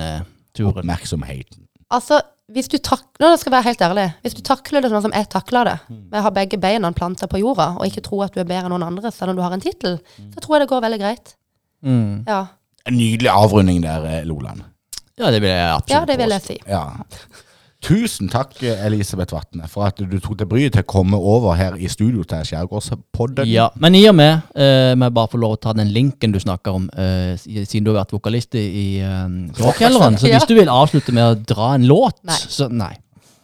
[0.56, 0.78] turen?
[0.78, 1.66] Oppmerksomheten.
[1.92, 2.22] Altså,
[2.54, 5.12] hvis du takler det, skal jeg være helt ærlig, hvis du takler det sånn som
[5.12, 6.04] jeg takler det, Mm.
[6.12, 8.66] med å ha begge beina planta på jorda, og ikke tro at du er bedre
[8.66, 10.00] enn noen andre, selv om du har en tittel,
[10.34, 11.36] så tror jeg det går veldig greit.
[11.84, 12.24] Mm.
[12.28, 12.48] Ja,
[12.88, 14.62] En nydelig avrunding der, eh, Loland.
[15.20, 16.58] Ja, det vil jeg absolutt ja det vil jeg si.
[16.68, 16.84] Ja.
[17.86, 21.76] Tusen takk, Elisabeth Vatne, for at du tok deg bryet til å komme over her
[21.78, 23.46] i studio til Skjærgårdspodden.
[23.52, 26.40] Ja, men i og med, eh, må bare få lov å ta den linken du
[26.42, 30.40] snakker om, eh, siden du har vært vokalist i, eh, Kråkjelleren, så Ja.
[30.40, 32.34] hvis du vil avslutte med å dra en låt, Nei.
[32.34, 32.96] så nei.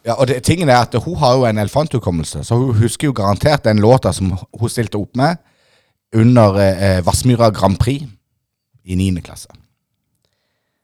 [0.04, 3.12] Ja, og det, tingen er at Hun har jo en elefanthukommelse, så hun husker jo
[3.12, 5.38] garantert den låta som hun stilte opp med
[6.12, 8.04] under eh, Vassmyra Grand Prix
[8.84, 9.22] i 9.
[9.22, 9.46] klasse.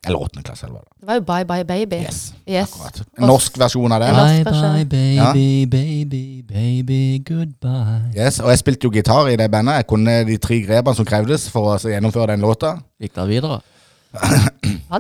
[0.07, 0.97] Eller åttende klasse, eller det var.
[1.01, 1.97] Det var jo Bye Bye Baby.
[2.07, 2.71] Yes, Yes.
[2.73, 3.03] akkurat.
[3.19, 4.09] En norsk versjon av det.
[4.17, 8.13] Bye bye baby, baby, baby, goodbye.
[8.17, 9.75] Yes, og jeg spilte jo gitar i det bandet.
[9.75, 12.79] Jeg kunne de tre grepene som krevdes for å gjennomføre den låta.
[13.01, 13.61] Gikk det videre?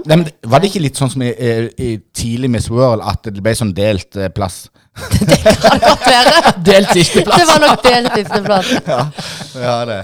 [0.06, 3.24] Nei, men var det ikke litt sånn som i, i, i tidlig Miss World, at
[3.26, 4.68] det ble sånn delt eh, plass?
[5.86, 6.52] Godt være.
[6.66, 7.40] Delt sisteplass.
[7.40, 8.74] Det var nok delt sisteplass.
[9.64, 10.02] Ja, det.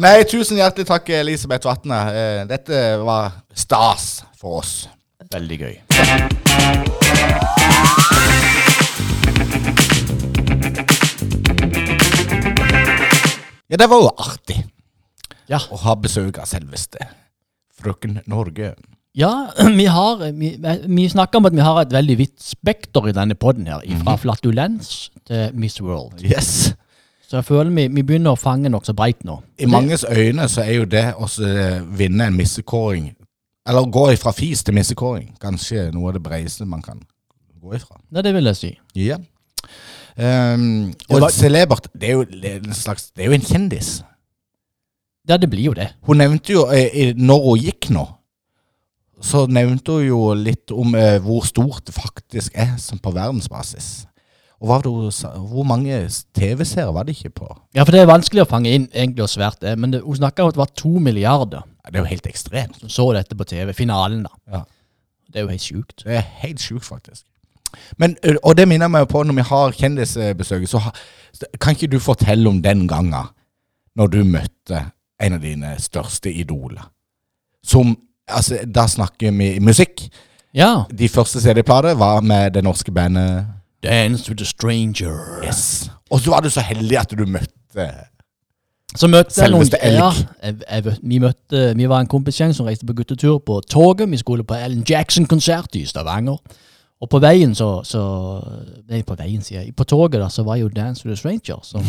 [0.00, 1.98] Nei, tusen hjertelig takk, Elisabeth Vatne.
[2.14, 4.74] Eh, Dette var stas for oss.
[5.32, 5.74] Veldig gøy.
[13.68, 14.60] Ja, det var jo artig
[15.48, 15.58] Ja.
[15.70, 16.98] å ha besøk av selveste
[17.80, 18.74] frøken Norge.
[19.16, 19.50] Ja,
[19.80, 20.52] vi har Vi,
[20.86, 23.82] vi snakker om at vi har et veldig vidt spekter i denne podden her.
[24.04, 26.22] Fra flatulens til Miss World.
[26.22, 26.72] Yes.
[27.26, 29.40] Så jeg føler vi, vi begynner å fange nokså breit nå.
[29.58, 31.26] I manges øyne så er jo det å
[31.98, 33.08] vinne en missekåring,
[33.66, 37.00] eller gå ifra fis til missekåring, kanskje noe av det bredeste man kan
[37.60, 37.98] gå ifra.
[38.14, 38.70] Ja, det vil jeg si.
[38.94, 39.16] Ja.
[40.16, 43.44] Um, og var- celebert, det er jo det er en slags Det er jo en
[43.44, 44.02] kjendis.
[45.28, 45.90] Ja, det blir jo det.
[46.06, 48.06] Hun nevnte jo, eh, når hun gikk nå,
[49.20, 54.06] så nevnte hun jo litt om eh, hvor stort det faktisk er som på verdensbasis.
[54.60, 55.28] Og det?
[55.50, 57.48] Hvor mange TV-seere var det ikke på?
[57.74, 59.74] Ja, for det er vanskelig å fange inn egentlig og svært det.
[59.78, 62.26] Men det, hun snakka om at det var to milliarder Ja, Det er jo helt
[62.26, 62.80] ekstremt.
[62.80, 63.72] som så dette på TV.
[63.72, 64.30] Finalen, da.
[64.52, 64.62] Ja.
[65.28, 66.04] Det er jo helt sjukt.
[66.04, 67.24] Det er helt sjukt, faktisk.
[67.98, 70.90] Men, og det minner meg på når vi har kjendisbesøket, så ha,
[71.60, 73.28] kan ikke du fortelle om den gangen
[73.96, 74.86] når du møtte
[75.20, 76.90] en av dine største idoler?
[77.64, 77.96] Som
[78.26, 80.00] Altså, da snakker vi musikk.
[80.54, 80.82] Ja.
[80.98, 83.46] De første CD-plater var med det norske bandet
[83.86, 85.16] Dance with a stranger.
[85.46, 85.90] Yes.
[86.10, 87.86] Og så var du så heldig at du møtte
[88.96, 89.98] Så møtte Selveste noen elg.
[89.98, 90.10] Ja,
[90.42, 94.08] jeg, jeg, vi møtte Vi var en kompisgjeng som reiste på guttetur på toget.
[94.10, 96.38] Vi skulle på Ellen Jackson-konsert i Stavanger.
[97.00, 98.02] Og på veien så, så
[98.88, 99.74] Nei, på veien, sier jeg.
[99.76, 101.60] På toget da, så var jo Dance with a Stranger.
[101.62, 101.82] Så,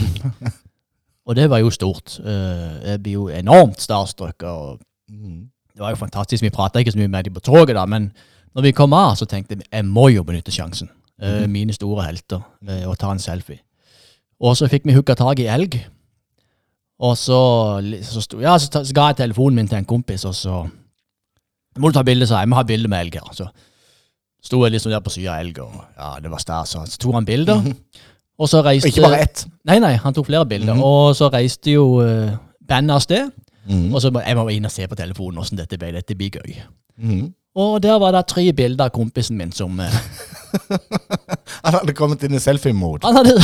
[1.27, 2.19] og det var jo stort.
[2.19, 4.43] Eh, Jeg blir jo enormt starstruck.
[4.43, 6.43] Og det var jo fantastisk.
[6.43, 8.11] Vi prata ikke så mye med dem på toget, da, men
[8.55, 10.89] når vi kom av, så tenkte jeg jeg må jo benytte sjansen.
[11.22, 12.41] Eh, Mine store helter.
[12.68, 13.59] eh, Og ta en selfie.
[14.39, 15.80] Og så fikk vi hooka tak i elg.
[16.99, 17.38] Og så,
[18.05, 20.63] så, sto, ja, så, så ga jeg telefonen min til en kompis, og så
[21.78, 22.49] må du ta bilde, sa jeg.
[22.49, 23.34] Må ha bilde med elg her.
[23.38, 23.45] Så
[24.45, 26.74] sto jeg liksom der på sida av elg, og ja, det var stas.
[26.74, 27.61] Så tok han bilder.
[28.38, 29.45] Og så reiste Ikke bare ett.
[29.65, 30.74] Nei, nei, han tok flere bilder.
[30.78, 30.84] Mhm.
[30.86, 32.34] Og så reiste jo uh,
[32.70, 33.32] bandet av sted.
[33.68, 33.89] Mm.
[33.93, 35.89] Og så må jeg må inn og se på telefonen åssen dette ble.
[35.97, 36.53] Dette blir gøy.
[37.01, 37.26] Mm.
[37.57, 39.97] Og der var det tre bilder av kompisen min som eh,
[41.65, 43.03] Han hadde kommet inn i selfie-mode.
[43.07, 43.35] Han hadde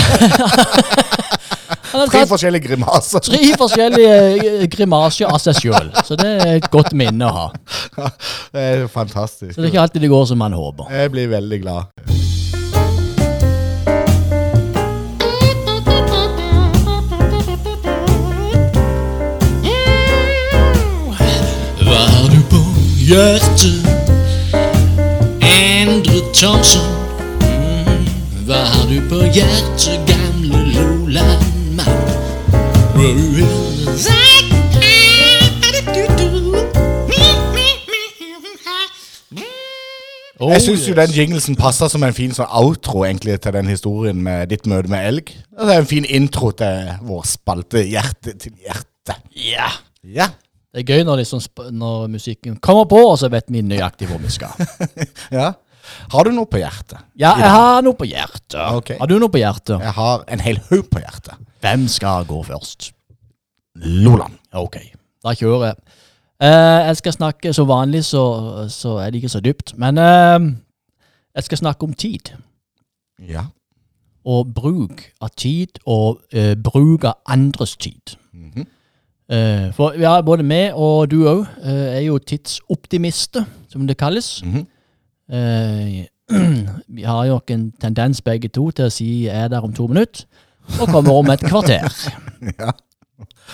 [1.94, 3.22] Han hadde Tre tatt forskjellige grimaser.
[3.22, 5.92] tre forskjellige eh, grimaser av seg sjøl.
[6.08, 7.46] Så det er et godt minne å ha.
[8.54, 9.54] Det er fantastisk.
[9.54, 10.90] Så det er ikke alltid det går som man håper.
[10.94, 12.14] Jeg blir veldig glad.
[21.84, 22.62] Hva har du på
[23.08, 24.13] hjertet?
[26.34, 26.82] Thomsen.
[27.42, 28.06] Mm.
[28.48, 32.14] Hva har du på hjertet, gamle Loland-mann?
[40.44, 43.70] Oh, Jeg syns jo den jinglesen passer som en fin sånn outro egentlig til den
[43.72, 45.30] historien med ditt møte med elg.
[45.56, 49.20] Og Det er en fin intro til vår spalte Hjerte til hjerte.
[49.38, 49.70] Ja.
[50.04, 50.32] Ja.
[50.74, 54.18] Det er gøy når, liksom, når musikken kommer på, og så vet vi nøyaktig hvor
[54.18, 54.58] vi skal.
[55.38, 55.52] ja.
[56.14, 57.00] Har du noe på hjertet?
[57.20, 58.60] Ja, jeg har noe på hjertet.
[58.60, 58.94] Ok.
[59.00, 59.80] Har du noe på hjertet?
[59.82, 61.40] Jeg har en hel haug på hjertet.
[61.64, 62.92] Hvem skal gå først?
[63.76, 64.38] Loland.
[64.54, 64.78] Ok,
[65.26, 66.00] da kjører jeg.
[66.44, 68.24] Eh, jeg skal snakke så vanlig, så,
[68.70, 69.74] så er det ikke så dypt.
[69.80, 70.52] Men eh,
[71.36, 72.34] jeg skal snakke om tid.
[73.30, 73.48] Ja.
[74.26, 78.18] Og bruk av tid, og eh, bruk av andres tid.
[78.34, 78.68] Mhm.
[79.34, 84.42] Eh, for ja, både vi og du òg er jo tidsoptimister, som det kalles.
[84.44, 84.68] Mhm.
[85.32, 86.06] Eh,
[86.98, 89.88] vi har jo en tendens begge to til å si 'jeg er der om to
[89.88, 90.26] minutter',
[90.80, 91.88] og kommer om et kvarter.
[92.60, 92.72] Ja.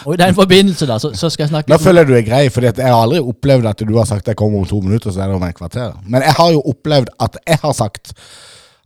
[0.06, 2.24] Og i den forbindelse da, så, så skal jeg snakke Nå føler jeg du er
[2.26, 5.12] grei, for jeg har aldri opplevd at du har sagt jeg kommer om to minutter,
[5.12, 5.98] så er det om et kvarter.
[6.06, 8.14] Men jeg har jo opplevd at jeg har sagt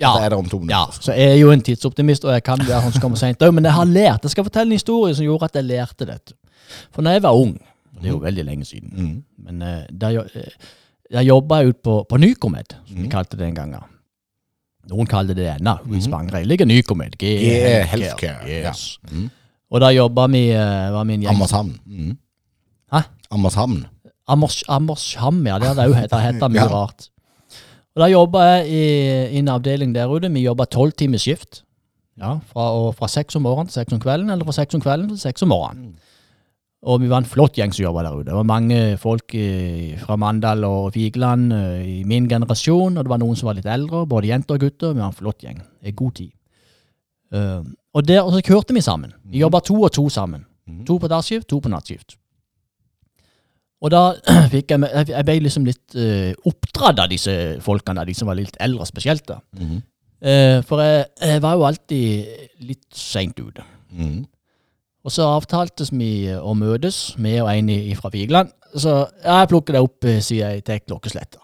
[0.02, 0.76] ja, at det er der om to minutter.
[0.76, 3.46] ja, så jeg er jo en tidsoptimist, og jeg kan være han som kommer seint
[3.46, 4.26] òg, men jeg har lært.
[4.26, 6.36] Jeg skal fortelle en historie som gjorde at jeg lærte dette.
[6.92, 7.54] For når jeg var ung,
[8.02, 9.46] det er jo veldig lenge siden, mm.
[9.46, 10.72] men uh, da jeg, eh,
[11.14, 13.84] jeg jobba ut ute på, på Nycomed, som vi kalte det den gangen.
[14.90, 15.78] Noen kalte det ennå.
[15.88, 17.16] Vi sprang ligger Nycomed.
[17.20, 18.98] G yeah, Healthcare, Yes.
[19.12, 19.30] Mhm.
[19.74, 21.72] Og da jobba vi eh, var min en gjeng Ammershavn.
[21.86, 22.18] Mm.
[22.94, 23.00] Hæ?
[23.32, 23.86] Ammershamn.
[24.28, 25.58] Ammers, Ammersham, ja.
[25.60, 26.44] Det hadde òg hett.
[26.46, 26.68] Mye Ja.
[26.70, 27.10] rart.
[27.96, 28.84] Og Da jobba jeg i,
[29.36, 30.30] i en avdeling der ute.
[30.34, 31.64] Vi jobba tolv timers skift.
[32.18, 35.10] Ja, fra, fra seks om morgenen til seks om kvelden, eller fra seks om kvelden
[35.10, 35.96] til seks om morgenen.
[36.84, 38.28] Og vi var en flott gjeng som jobba der ute.
[38.28, 43.12] Det var mange folk eh, fra Mandal og Vigeland eh, i min generasjon, og det
[43.12, 44.92] var noen som var litt eldre, både jenter og gutter.
[44.92, 45.62] Vi var en flott gjeng.
[45.64, 46.34] En god tid.
[47.32, 47.62] Eh,
[47.94, 49.16] og, der, og så kjørte vi sammen.
[49.32, 50.44] Vi jobba to og to sammen.
[50.88, 52.18] To på dagskift, to på nattskift.
[53.84, 54.04] Og da
[54.54, 58.56] fikk jeg, jeg ble liksom litt uh, oppdratt av disse folkene, de som var litt
[58.64, 59.26] eldre spesielt.
[59.28, 59.42] da.
[59.60, 59.82] Mhm.
[60.24, 63.66] Eh, for jeg, jeg var jo alltid litt seint ute.
[63.92, 64.22] Mhm.
[65.04, 68.52] Og så avtaltes vi å møtes, med og en i- fra Vigeland.
[68.76, 71.40] Så jeg plukker det opp, siden sier jeg tar klokkesletta.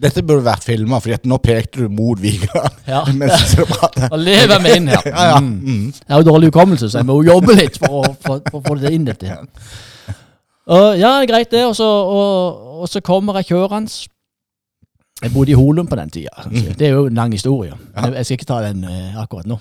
[0.00, 2.78] Dette burde vært filma, for nå pekte du mot Vigeland.
[2.88, 3.02] Ja.
[4.10, 4.16] og.
[4.18, 5.02] Lever meg inn her.
[5.12, 5.40] Ja, ja.
[5.40, 5.92] Mm.
[5.92, 8.60] Jeg har jo dårlig hukommelse, så jeg må jo jobbe litt for å, for, for
[8.60, 9.44] å få det inn dette her.
[10.70, 11.66] Og, ja, greit det.
[11.68, 14.08] Og så, og, og så kommer jeg kjørende.
[15.20, 16.46] Jeg bodde i Holum på den tida.
[16.48, 17.76] Det er jo en lang historie.
[17.92, 19.58] Jeg skal ikke ta den uh, akkurat nå.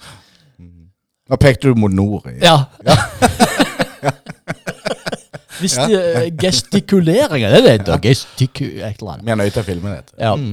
[1.29, 2.25] Nå pekte du mot nord.
[2.41, 2.63] Ja.
[2.85, 2.95] Ja.
[5.59, 7.97] Hvis det er gestikuleringer, det det det heter.
[8.03, 8.63] Gestiku...
[8.65, 9.25] Et eller annet.
[9.25, 10.13] Vi er nødt til å filme dette.
[10.19, 10.35] Ja.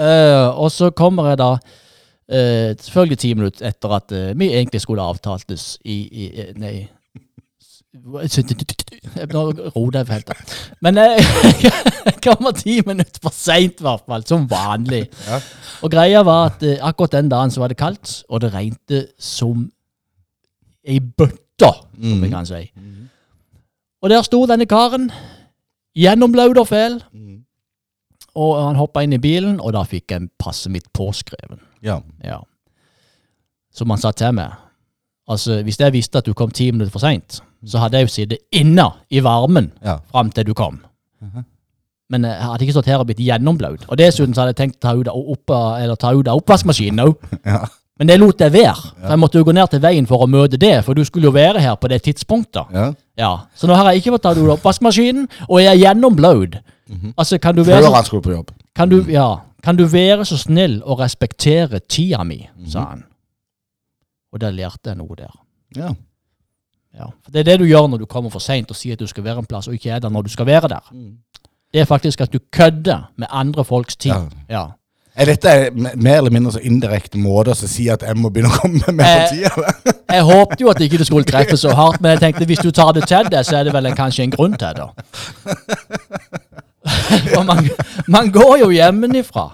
[0.00, 4.80] Eh, og så kommer jeg da uh, selvfølgelig ti minutter etter at uh, vi egentlig
[4.80, 6.88] skulle avtaltes i, i Nei
[7.90, 9.40] Nå
[9.74, 10.54] roter jeg for helt.
[10.80, 14.22] Men jeg, kommer ti minutter for seint, i hvert fall.
[14.30, 15.02] Som vanlig.
[15.26, 15.40] Ja.
[15.82, 19.66] Og greia var at akkurat den dagen så var det kaldt, og det regnet som
[20.86, 21.70] ei bøtte,
[22.00, 22.62] som vi kan si.
[24.02, 25.10] Og der sto denne karen,
[25.98, 27.00] gjennomblød og fæl.
[28.40, 31.60] Og han hoppa inn i bilen, og da fikk jeg passet mitt påskreven.
[31.82, 31.98] Ja.
[32.24, 32.38] Ja.
[33.74, 34.54] Som han sa til meg.
[35.30, 38.12] Altså, hvis jeg visste at du kom ti minutter for seint, så hadde jeg jo
[38.14, 39.98] sittet inne i varmen Ja.
[40.10, 40.80] fram til du kom.
[42.10, 43.84] Men jeg hadde ikke stått her og blitt gjennomblaut.
[43.88, 47.04] Og dessuten så hadde jeg tenkt å ta ut av, opp, eller ta ut oppvaskmaskinen
[47.04, 47.14] òg.
[47.46, 47.66] Ja.
[48.00, 48.72] Men det lot jeg være.
[48.96, 51.28] For jeg måtte jo gå ned til veien for å møte det, for du skulle
[51.28, 52.70] jo være her på det tidspunktet.
[52.72, 52.86] Ja.
[53.20, 56.56] Ja, Så nå har jeg ikke fått tatt ut oppvaskmaskinen, og jeg er gjennomblødd.
[57.20, 58.50] Altså, kan du være Før han skulle på jobb.
[58.74, 59.26] kan du, ja,
[59.62, 63.04] kan du være så snill å respektere tida mi, sa han.
[64.32, 65.30] Og der lærte jeg noe der.
[65.76, 65.92] Ja.
[66.96, 67.06] Ja.
[67.22, 69.06] For Det er det du gjør når du kommer for seint og sier at du
[69.06, 70.88] skal være en plass, og ikke er der når du skal være der.
[71.72, 74.10] Det er faktisk at du kødder med andre folks tid.
[74.10, 74.24] Ja.
[74.48, 74.64] Ja.
[75.20, 78.48] Er dette me- mer eller mindre så indirekte måter å si at jeg må begynne
[78.54, 79.52] å komme med på partier?
[79.52, 79.74] eller?
[80.16, 82.70] Jeg håpte jo at ikke du skulle treffe så hardt, men jeg tenkte hvis du
[82.74, 84.88] tar det til deg, så er det vel en, kanskje en grunn til det.
[87.30, 87.68] For man,
[88.08, 89.44] man går jo hjemmefra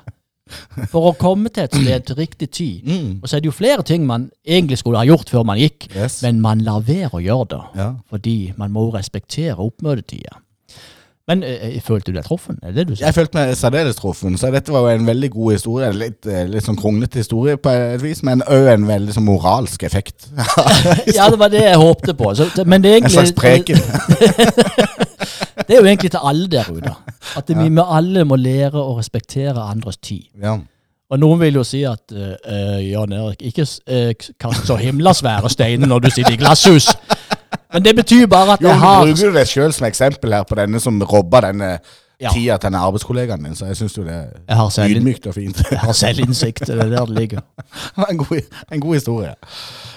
[0.92, 2.84] for å komme til et sted til riktig tid.
[2.86, 3.08] Mm.
[3.18, 5.88] Og så er det jo flere ting man egentlig skulle ha gjort før man gikk,
[5.92, 6.20] Yes.
[6.22, 7.58] men man lar være å gjøre det.
[7.82, 7.88] Ja.
[8.14, 10.38] Fordi man må respektere oppmøtetida.
[11.26, 12.58] Men eh, følte du deg truffen?
[12.62, 13.08] Er det det du sier?
[13.08, 15.88] Jeg følte meg særdeles truffen, så dette var jo en veldig god historie.
[15.98, 19.82] Litt, eh, litt sånn kronglete historie på et vis, men òg en veldig sånn moralsk
[19.88, 20.28] effekt.
[21.16, 22.30] Ja, det var det jeg håpte på.
[22.38, 23.82] Så, det- men det er En egentlig slags preken.
[25.66, 26.92] Det er jo egentlig til alle der ute.
[27.36, 30.28] At vi med alle må lære å respektere andres tid.
[30.42, 30.52] Ja.
[31.10, 34.12] Og noen vil jo si at eh, eh, Jan Erik, ikke uh,
[34.42, 36.88] kast så himla svære steiner når du sitter i glasshus.
[37.76, 40.32] Men det betyr bare at Jo, jeg har har Bruker du det sjøl som eksempel
[40.32, 41.78] her på denne som robba denne
[42.16, 42.30] Ja.
[42.32, 44.14] tida til denne arbeidskollegaen din, så jeg syns jo det
[44.48, 45.58] er ydmykt og fint.
[45.70, 46.62] Jeg har selvinnsikt.
[46.64, 47.42] Det er der det ligger.
[48.10, 48.40] en, god,
[48.72, 49.34] en god historie.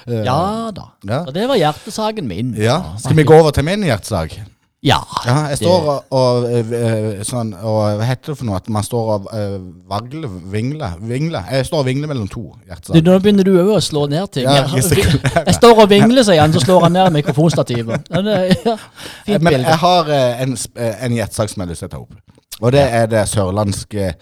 [0.07, 0.89] Eh, Ja da.
[1.07, 1.21] Ja.
[1.23, 2.53] Og det var hjertesaken min.
[2.59, 2.81] ja.
[2.99, 4.35] Skal vi gå over til min hjertesak?
[4.83, 4.97] Ja.
[5.25, 8.59] Ja, jeg står og, og øh, sånn Og hva heter det for noe?
[8.61, 9.57] At man står og uh,
[9.91, 11.49] vagler, vingler, vingler.
[11.51, 13.03] Jeg står og vingler mellom to hjertesaker.
[13.03, 14.47] nå begynner du òg å slå ned ting.
[14.47, 18.07] Ja, jeg, jeg står og vingler, sier han, så slår han ned mikrofonstativet.
[18.07, 19.67] Ja, Men bilde.
[19.67, 20.55] jeg har uh, en,
[20.87, 22.39] en hjertesak som jeg har lyst til å ta opp.
[22.59, 24.13] Og det er det sørlandske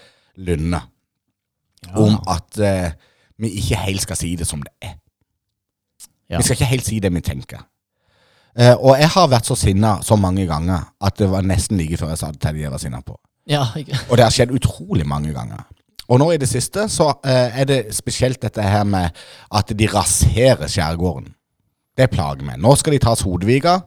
[0.42, 0.90] lynnet.
[1.94, 2.90] Om at uh,
[3.38, 4.98] vi ikke helt skal si det som det er.
[6.34, 7.62] Vi skal ikke helt si det vi tenker.
[8.58, 11.98] Eh, og jeg har vært så sinna så mange ganger at det var nesten like
[11.98, 13.18] før jeg sa det til de jeg var sinna på.
[13.48, 15.66] Ja, ikke- Og det har skjedd utrolig mange ganger.
[16.10, 19.10] Og nå i det siste så eh, er det spesielt dette her med
[19.52, 21.34] at de raserer skjærgården.
[21.98, 22.58] Det plager meg.
[22.60, 23.80] Nå skal de tas Hodviga,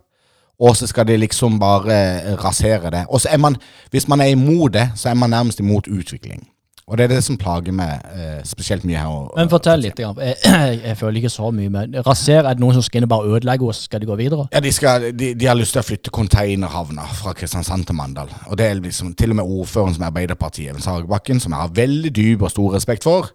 [0.60, 1.92] og så skal de liksom bare
[2.22, 3.06] eh, rasere det.
[3.08, 3.56] Og så er man,
[3.90, 6.46] hvis man er imot det, så er man nærmest imot utvikling.
[6.91, 9.07] Og det er det som plager meg eh, spesielt mye her.
[9.07, 9.99] og- Men fortell litt.
[10.03, 10.36] Jeg,
[10.84, 11.70] jeg, føler ikke så mye.
[11.70, 14.07] Men raser, er det noen som skal inn og bare ødelegge, og så skal de
[14.11, 14.49] gå videre?
[14.53, 18.32] Ja, de, skal, de, de har lyst til å flytte containerhavna fra Kristiansand til Mandal.
[18.51, 21.61] Og det er liksom til og med ordføreren som er Arbeiderpartiet, Even Sagerbakken, som jeg
[21.62, 23.30] har veldig dyp og stor respekt for.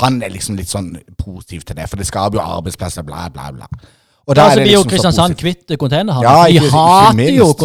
[0.00, 0.90] Han er liksom litt sånn
[1.20, 3.68] positiv til det, for det skaper jo arbeidsplasser, bla, bla, bla.
[4.26, 6.26] Og Ja, så det blir jo liksom Kristiansand kvitt containerhavner.
[6.26, 7.58] Ja, de hater jo minst.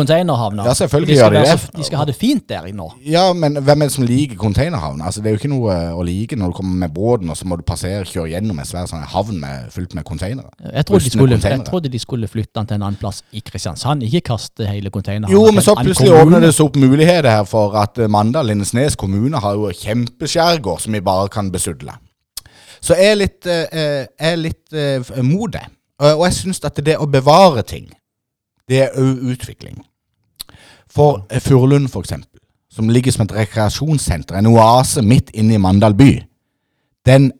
[0.69, 1.47] Ja, selvfølgelig gjør de det.
[1.59, 2.77] så- De skal ha det fint der inne.
[2.77, 2.91] nå.
[3.03, 5.01] Ja, men hvem er det som liker containerhavn?
[5.01, 7.35] Altså, det er jo ikke noe eh, å like når du kommer med båten, og
[7.35, 10.51] så må du passere, kjøre gjennom en svær sånn havn med, fylt med containere.
[10.71, 13.41] Jeg trodde, de skulle, jeg trodde de skulle flytte den til en annen plass i
[13.41, 17.43] Kristiansand, ikke kaste hele containerhavna Jo, men så plutselig åpner det seg opp muligheter her
[17.43, 21.97] for at eh, Mandal, Lindesnes kommune har jo kjempeskjærgård som vi bare kan besudle.
[22.81, 25.65] Så jeg er litt, eh, eh, jeg er litt eh, mot det.
[26.01, 27.91] Og jeg syns at det å bevare ting,
[28.69, 29.81] det er òg utvikling.
[30.91, 32.39] For eh, Furulund, for eksempel,
[32.71, 36.11] som ligger som et rekreasjonssenter, en oase midt inne i Mandal by,
[37.05, 37.31] den,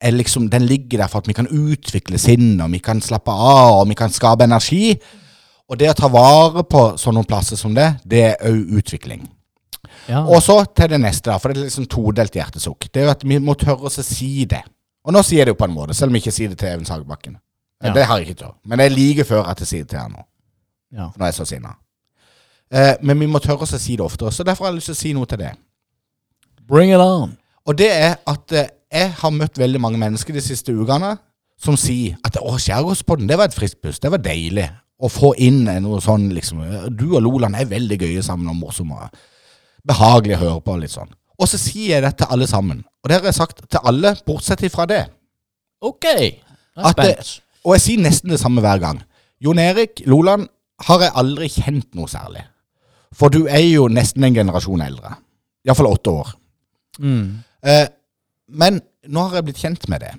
[0.00, 3.34] er liksom, den ligger der for at vi kan utvikle sinnet, og vi kan slappe
[3.34, 4.94] av, og vi kan skape energi.
[5.68, 9.26] Og det å ta vare på sånne plasser som det, det er òg utvikling.
[10.08, 10.22] Ja.
[10.22, 12.88] Og så til det neste, for det er liksom todelt hjertesukk.
[12.88, 14.62] Det er jo at vi må tørre å si det.
[15.04, 16.60] Og nå sier jeg det jo på en måte, selv om jeg ikke sier det
[16.62, 17.36] til Even Sagerbakken.
[17.84, 17.92] Ja.
[17.94, 18.56] Det har jeg ikke tørt.
[18.66, 20.24] Men det er like før at jeg sier det til han nå.
[20.92, 21.10] Ja.
[21.12, 21.76] For nå er jeg så sinna.
[22.74, 24.32] Eh, men vi må tørre oss å si det oftere.
[24.34, 25.52] Så derfor har jeg lyst til å si noe til det.
[26.68, 27.36] Bring it on.
[27.68, 31.14] Og det er at eh, jeg har møtt veldig mange mennesker de siste ukene
[31.60, 34.02] som sier at å, Skjærgårdspodden, det var et friskt pust.
[34.02, 34.66] Det var deilig
[34.98, 36.62] å få inn noe sånn, liksom.
[36.98, 39.08] Du og Loland er veldig gøye sammen og morsomme.
[39.86, 41.10] Behagelig å høre på, litt sånn.
[41.38, 42.82] Og så sier jeg det til alle sammen.
[43.02, 45.04] Og det har jeg sagt til alle, bortsett ifra det.
[45.86, 46.08] OK.
[46.08, 46.34] Jeg
[46.76, 47.34] At.
[47.64, 49.02] Og jeg sier nesten det samme hver gang.
[49.44, 50.48] Jon Erik Loland
[50.86, 52.44] har jeg aldri kjent noe særlig.
[53.14, 55.16] For du er jo nesten en generasjon eldre.
[55.66, 56.32] Iallfall åtte år.
[56.98, 57.38] Mm.
[57.64, 57.86] Eh,
[58.48, 60.12] men nå har jeg blitt kjent med det.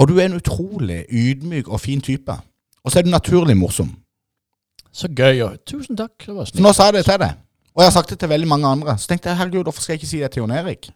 [0.00, 2.34] Og du er en utrolig ydmyk og fin type.
[2.84, 3.94] Og så er du naturlig morsom.
[4.94, 5.40] Så gøy.
[5.46, 6.14] og Tusen takk.
[6.26, 7.40] Det var Så nå sa jeg det til deg.
[7.74, 8.98] Og jeg har sagt det til veldig mange andre.
[8.98, 10.90] Så tenkte jeg herregud, hvorfor skal jeg ikke si det til Jon Erik?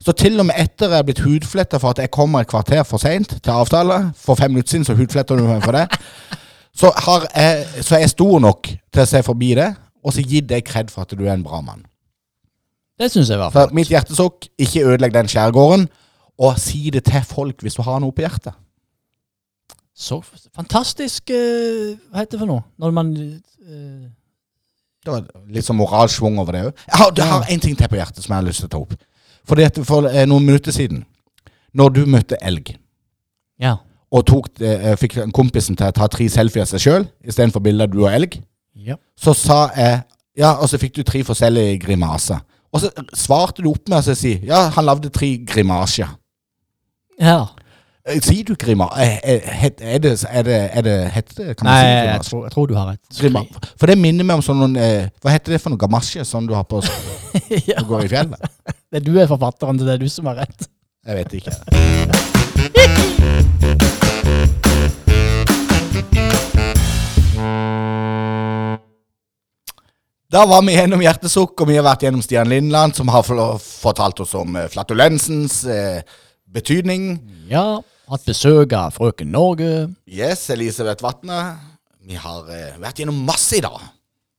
[0.00, 2.82] Så til og med etter jeg er blitt hudfletta for at jeg kommer et kvarter
[2.88, 5.86] for seint til avtale, for fem minutter siden så hudfletter du meg for det,
[6.72, 9.68] så, har jeg, så er jeg stor nok til å se forbi det,
[10.00, 11.84] og så gi deg kred for at du er en bra mann.
[13.00, 13.74] Det syns jeg var flott.
[13.76, 15.86] mitt hjertesukk, ikke ødelegg den skjærgården,
[16.40, 18.56] og si det til folk hvis du har noe på hjertet.
[20.00, 20.22] Så
[20.56, 22.64] fantastisk uh, Hva heter det for noe?
[22.80, 24.06] Når man uh,
[25.04, 26.84] Det var litt sånn moralsvung over det òg.
[26.86, 28.72] Jeg har, jeg har en ting til på hjertet som jeg har lyst til å
[28.72, 28.96] ta opp.
[29.48, 31.04] For, det, for eh, noen minutter siden,
[31.74, 32.74] når du møtte elg,
[33.60, 33.76] Ja.
[34.12, 37.86] og tok, eh, fikk kompisen til å ta tre selfier av seg sjøl istedenfor bilder
[37.88, 38.40] av du og elg,
[38.74, 38.96] ja.
[39.18, 40.02] så sa jeg
[40.38, 42.38] Ja, og så fikk du tre forskjellige grimaser.
[42.72, 42.88] Og så
[43.18, 46.06] svarte du opp med å si ja, han lagde tre grimasjer.
[47.20, 47.48] Ja.
[48.06, 48.86] Eh, Sier du grima?
[48.96, 51.56] Er, det Er det, er det heter det?
[51.58, 53.18] Kan man Nei, si jeg tror, jeg tror du har rett.
[53.18, 53.42] Grima.
[53.76, 56.46] For det minner meg om sånn noen eh, Hva heter det for noe gamasje som
[56.48, 58.46] du har på når ja, du går i fjellet?
[58.90, 60.64] det er du er forfatteren det, er du som har rett.
[61.06, 61.52] Jeg vet ikke.
[70.30, 74.22] Da var vi gjennom Hjertesukk, og vi har vært gjennom Stian Lindland, som har fortalt
[74.22, 76.02] oss om eh, flatulensens eh,
[76.50, 77.12] betydning.
[77.50, 77.80] Ja,
[78.10, 79.86] hatt besøk av frøken Norge.
[80.10, 81.38] Yes, Elisabeth Vatne.
[82.06, 83.78] Vi har eh, vært gjennom masse i dag.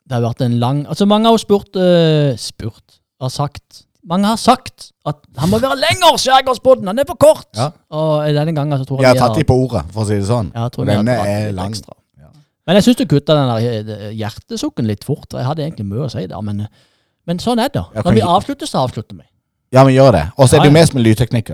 [0.03, 2.99] Det har vært en lang Altså, mange har jo spurt eh, Spurt?
[3.21, 6.87] Har sagt Mange har sagt at han må være lenger, Skjærgårdspodden!
[6.89, 7.47] Han er for kort!
[7.55, 7.67] Ja.
[7.93, 10.15] Og denne gangen så tror jeg jeg har tatt dem på ordet, for å si
[10.17, 10.49] det sånn.
[10.55, 11.75] Ja, jeg tror Og vi har denne tatt er litt lang.
[11.75, 11.97] ekstra.
[12.67, 15.33] Men jeg syns du kutta den der eh, hjertesukken litt fort.
[15.33, 16.67] Jeg hadde egentlig mye å si der, men,
[17.27, 17.81] men sånn er det.
[17.81, 19.25] Ja, Når kan vi jeg- avslutter, så avslutter vi.
[19.73, 20.25] Ja, vi gjør det.
[20.37, 20.79] Og så er Ja, det jo ja.
[20.79, 20.99] med som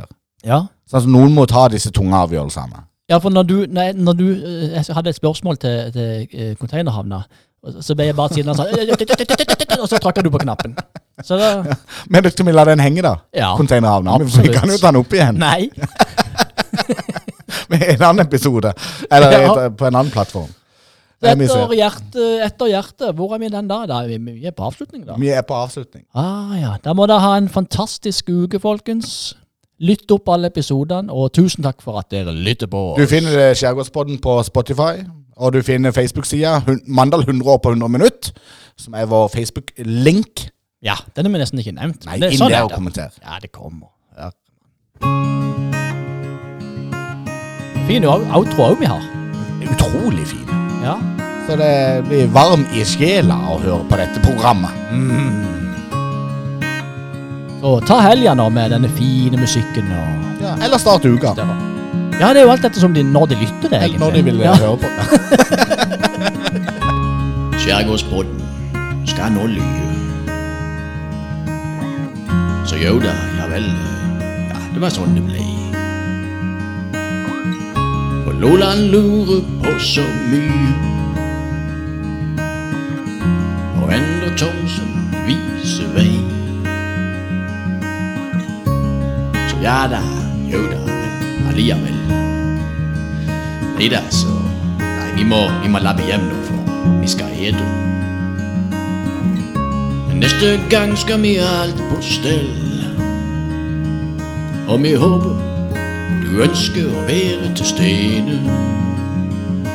[0.02, 0.08] er.
[0.46, 0.60] Ja.
[0.88, 2.84] Sånn at noen må ta disse tunge avgjørelsene.
[3.10, 6.56] Ja, for når du, nei, når du eh, Jeg hadde et spørsmål til, til eh,
[6.60, 7.24] containerhavna,
[7.64, 8.66] og så ble jeg bare siden og sa
[9.82, 10.76] Og så trakk du på knappen.
[11.26, 11.64] Så da
[12.10, 13.16] Men du vi lar den henge, da?
[13.34, 13.56] Ja.
[13.58, 14.18] Containerhavna.
[14.24, 15.70] Vi- kan jo ta den opp igjen Nei.
[17.70, 18.74] med en annen episode.
[19.12, 19.66] Eller Ja.
[19.66, 20.54] et- på en annen plattform.
[21.22, 23.16] Er Etter hjerte, etter hjertet.
[23.16, 23.86] Hvor er vi den da?
[23.90, 25.16] da er vi, er på avslutning, da.
[25.18, 26.04] Vi er på avslutning.
[26.14, 26.76] Ah, ja.
[26.84, 29.34] Da må dere ha en fantastisk uke, folkens.
[29.82, 32.98] Lytt opp alle episodene, og tusen takk for at dere lytter på oss.
[33.02, 35.04] Du finner eh, Skjærgårdspodden på Spotify,
[35.38, 38.32] og du finner Facebook-sida Mandal 100 år på 100 minutt,
[38.78, 40.48] som er vår Facebook-link.
[40.86, 42.06] Ja, den er vi nesten ikke nevnt.
[42.06, 43.10] Nei, Det- inn sånn der er og kommenter.
[43.24, 43.88] Ja, det kommer.
[44.18, 44.30] Ja.
[47.88, 49.02] Fin outro òg vi har.
[49.64, 50.48] Utrolig fin.
[50.84, 50.98] Ja.
[51.48, 54.72] Så det blir varm i sjela å høre på dette programmet.
[57.62, 61.34] Så ta helga nå med denne fine musikken og Ja, eller start uka.
[62.20, 64.36] Ja, det er jo alt ettersom de, når de lytter det, Eller når de vil
[64.42, 64.52] ja.
[64.54, 64.88] eh, høre på.
[67.62, 68.42] Skjærgårdspodden
[69.06, 69.88] skal nå lyve.
[72.66, 73.64] Så jo da, ja vel.
[74.50, 75.44] Ja, det var sånn det ble.
[78.26, 80.74] For Loland lurer på så mye.
[83.78, 84.90] Og Endre Thomsen
[85.30, 86.12] viser vei.
[89.54, 90.02] Så ja da,
[90.52, 90.80] jo da,
[91.58, 91.96] men allikevel.
[93.78, 94.28] Nei så
[94.80, 97.66] Nei, vi må, vi må labbe hjem nå, for vi skal ete.
[100.18, 102.50] Neste gang skal vi ha alt på stell.
[104.68, 105.36] Og vi håper
[106.24, 108.40] du ønsker å være til stede.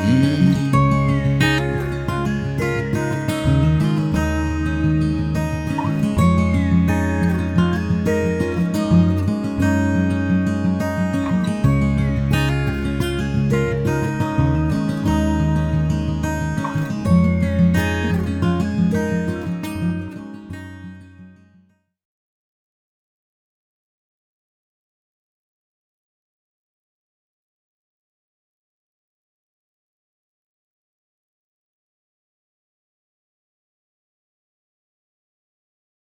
[0.07, 0.52] Mm.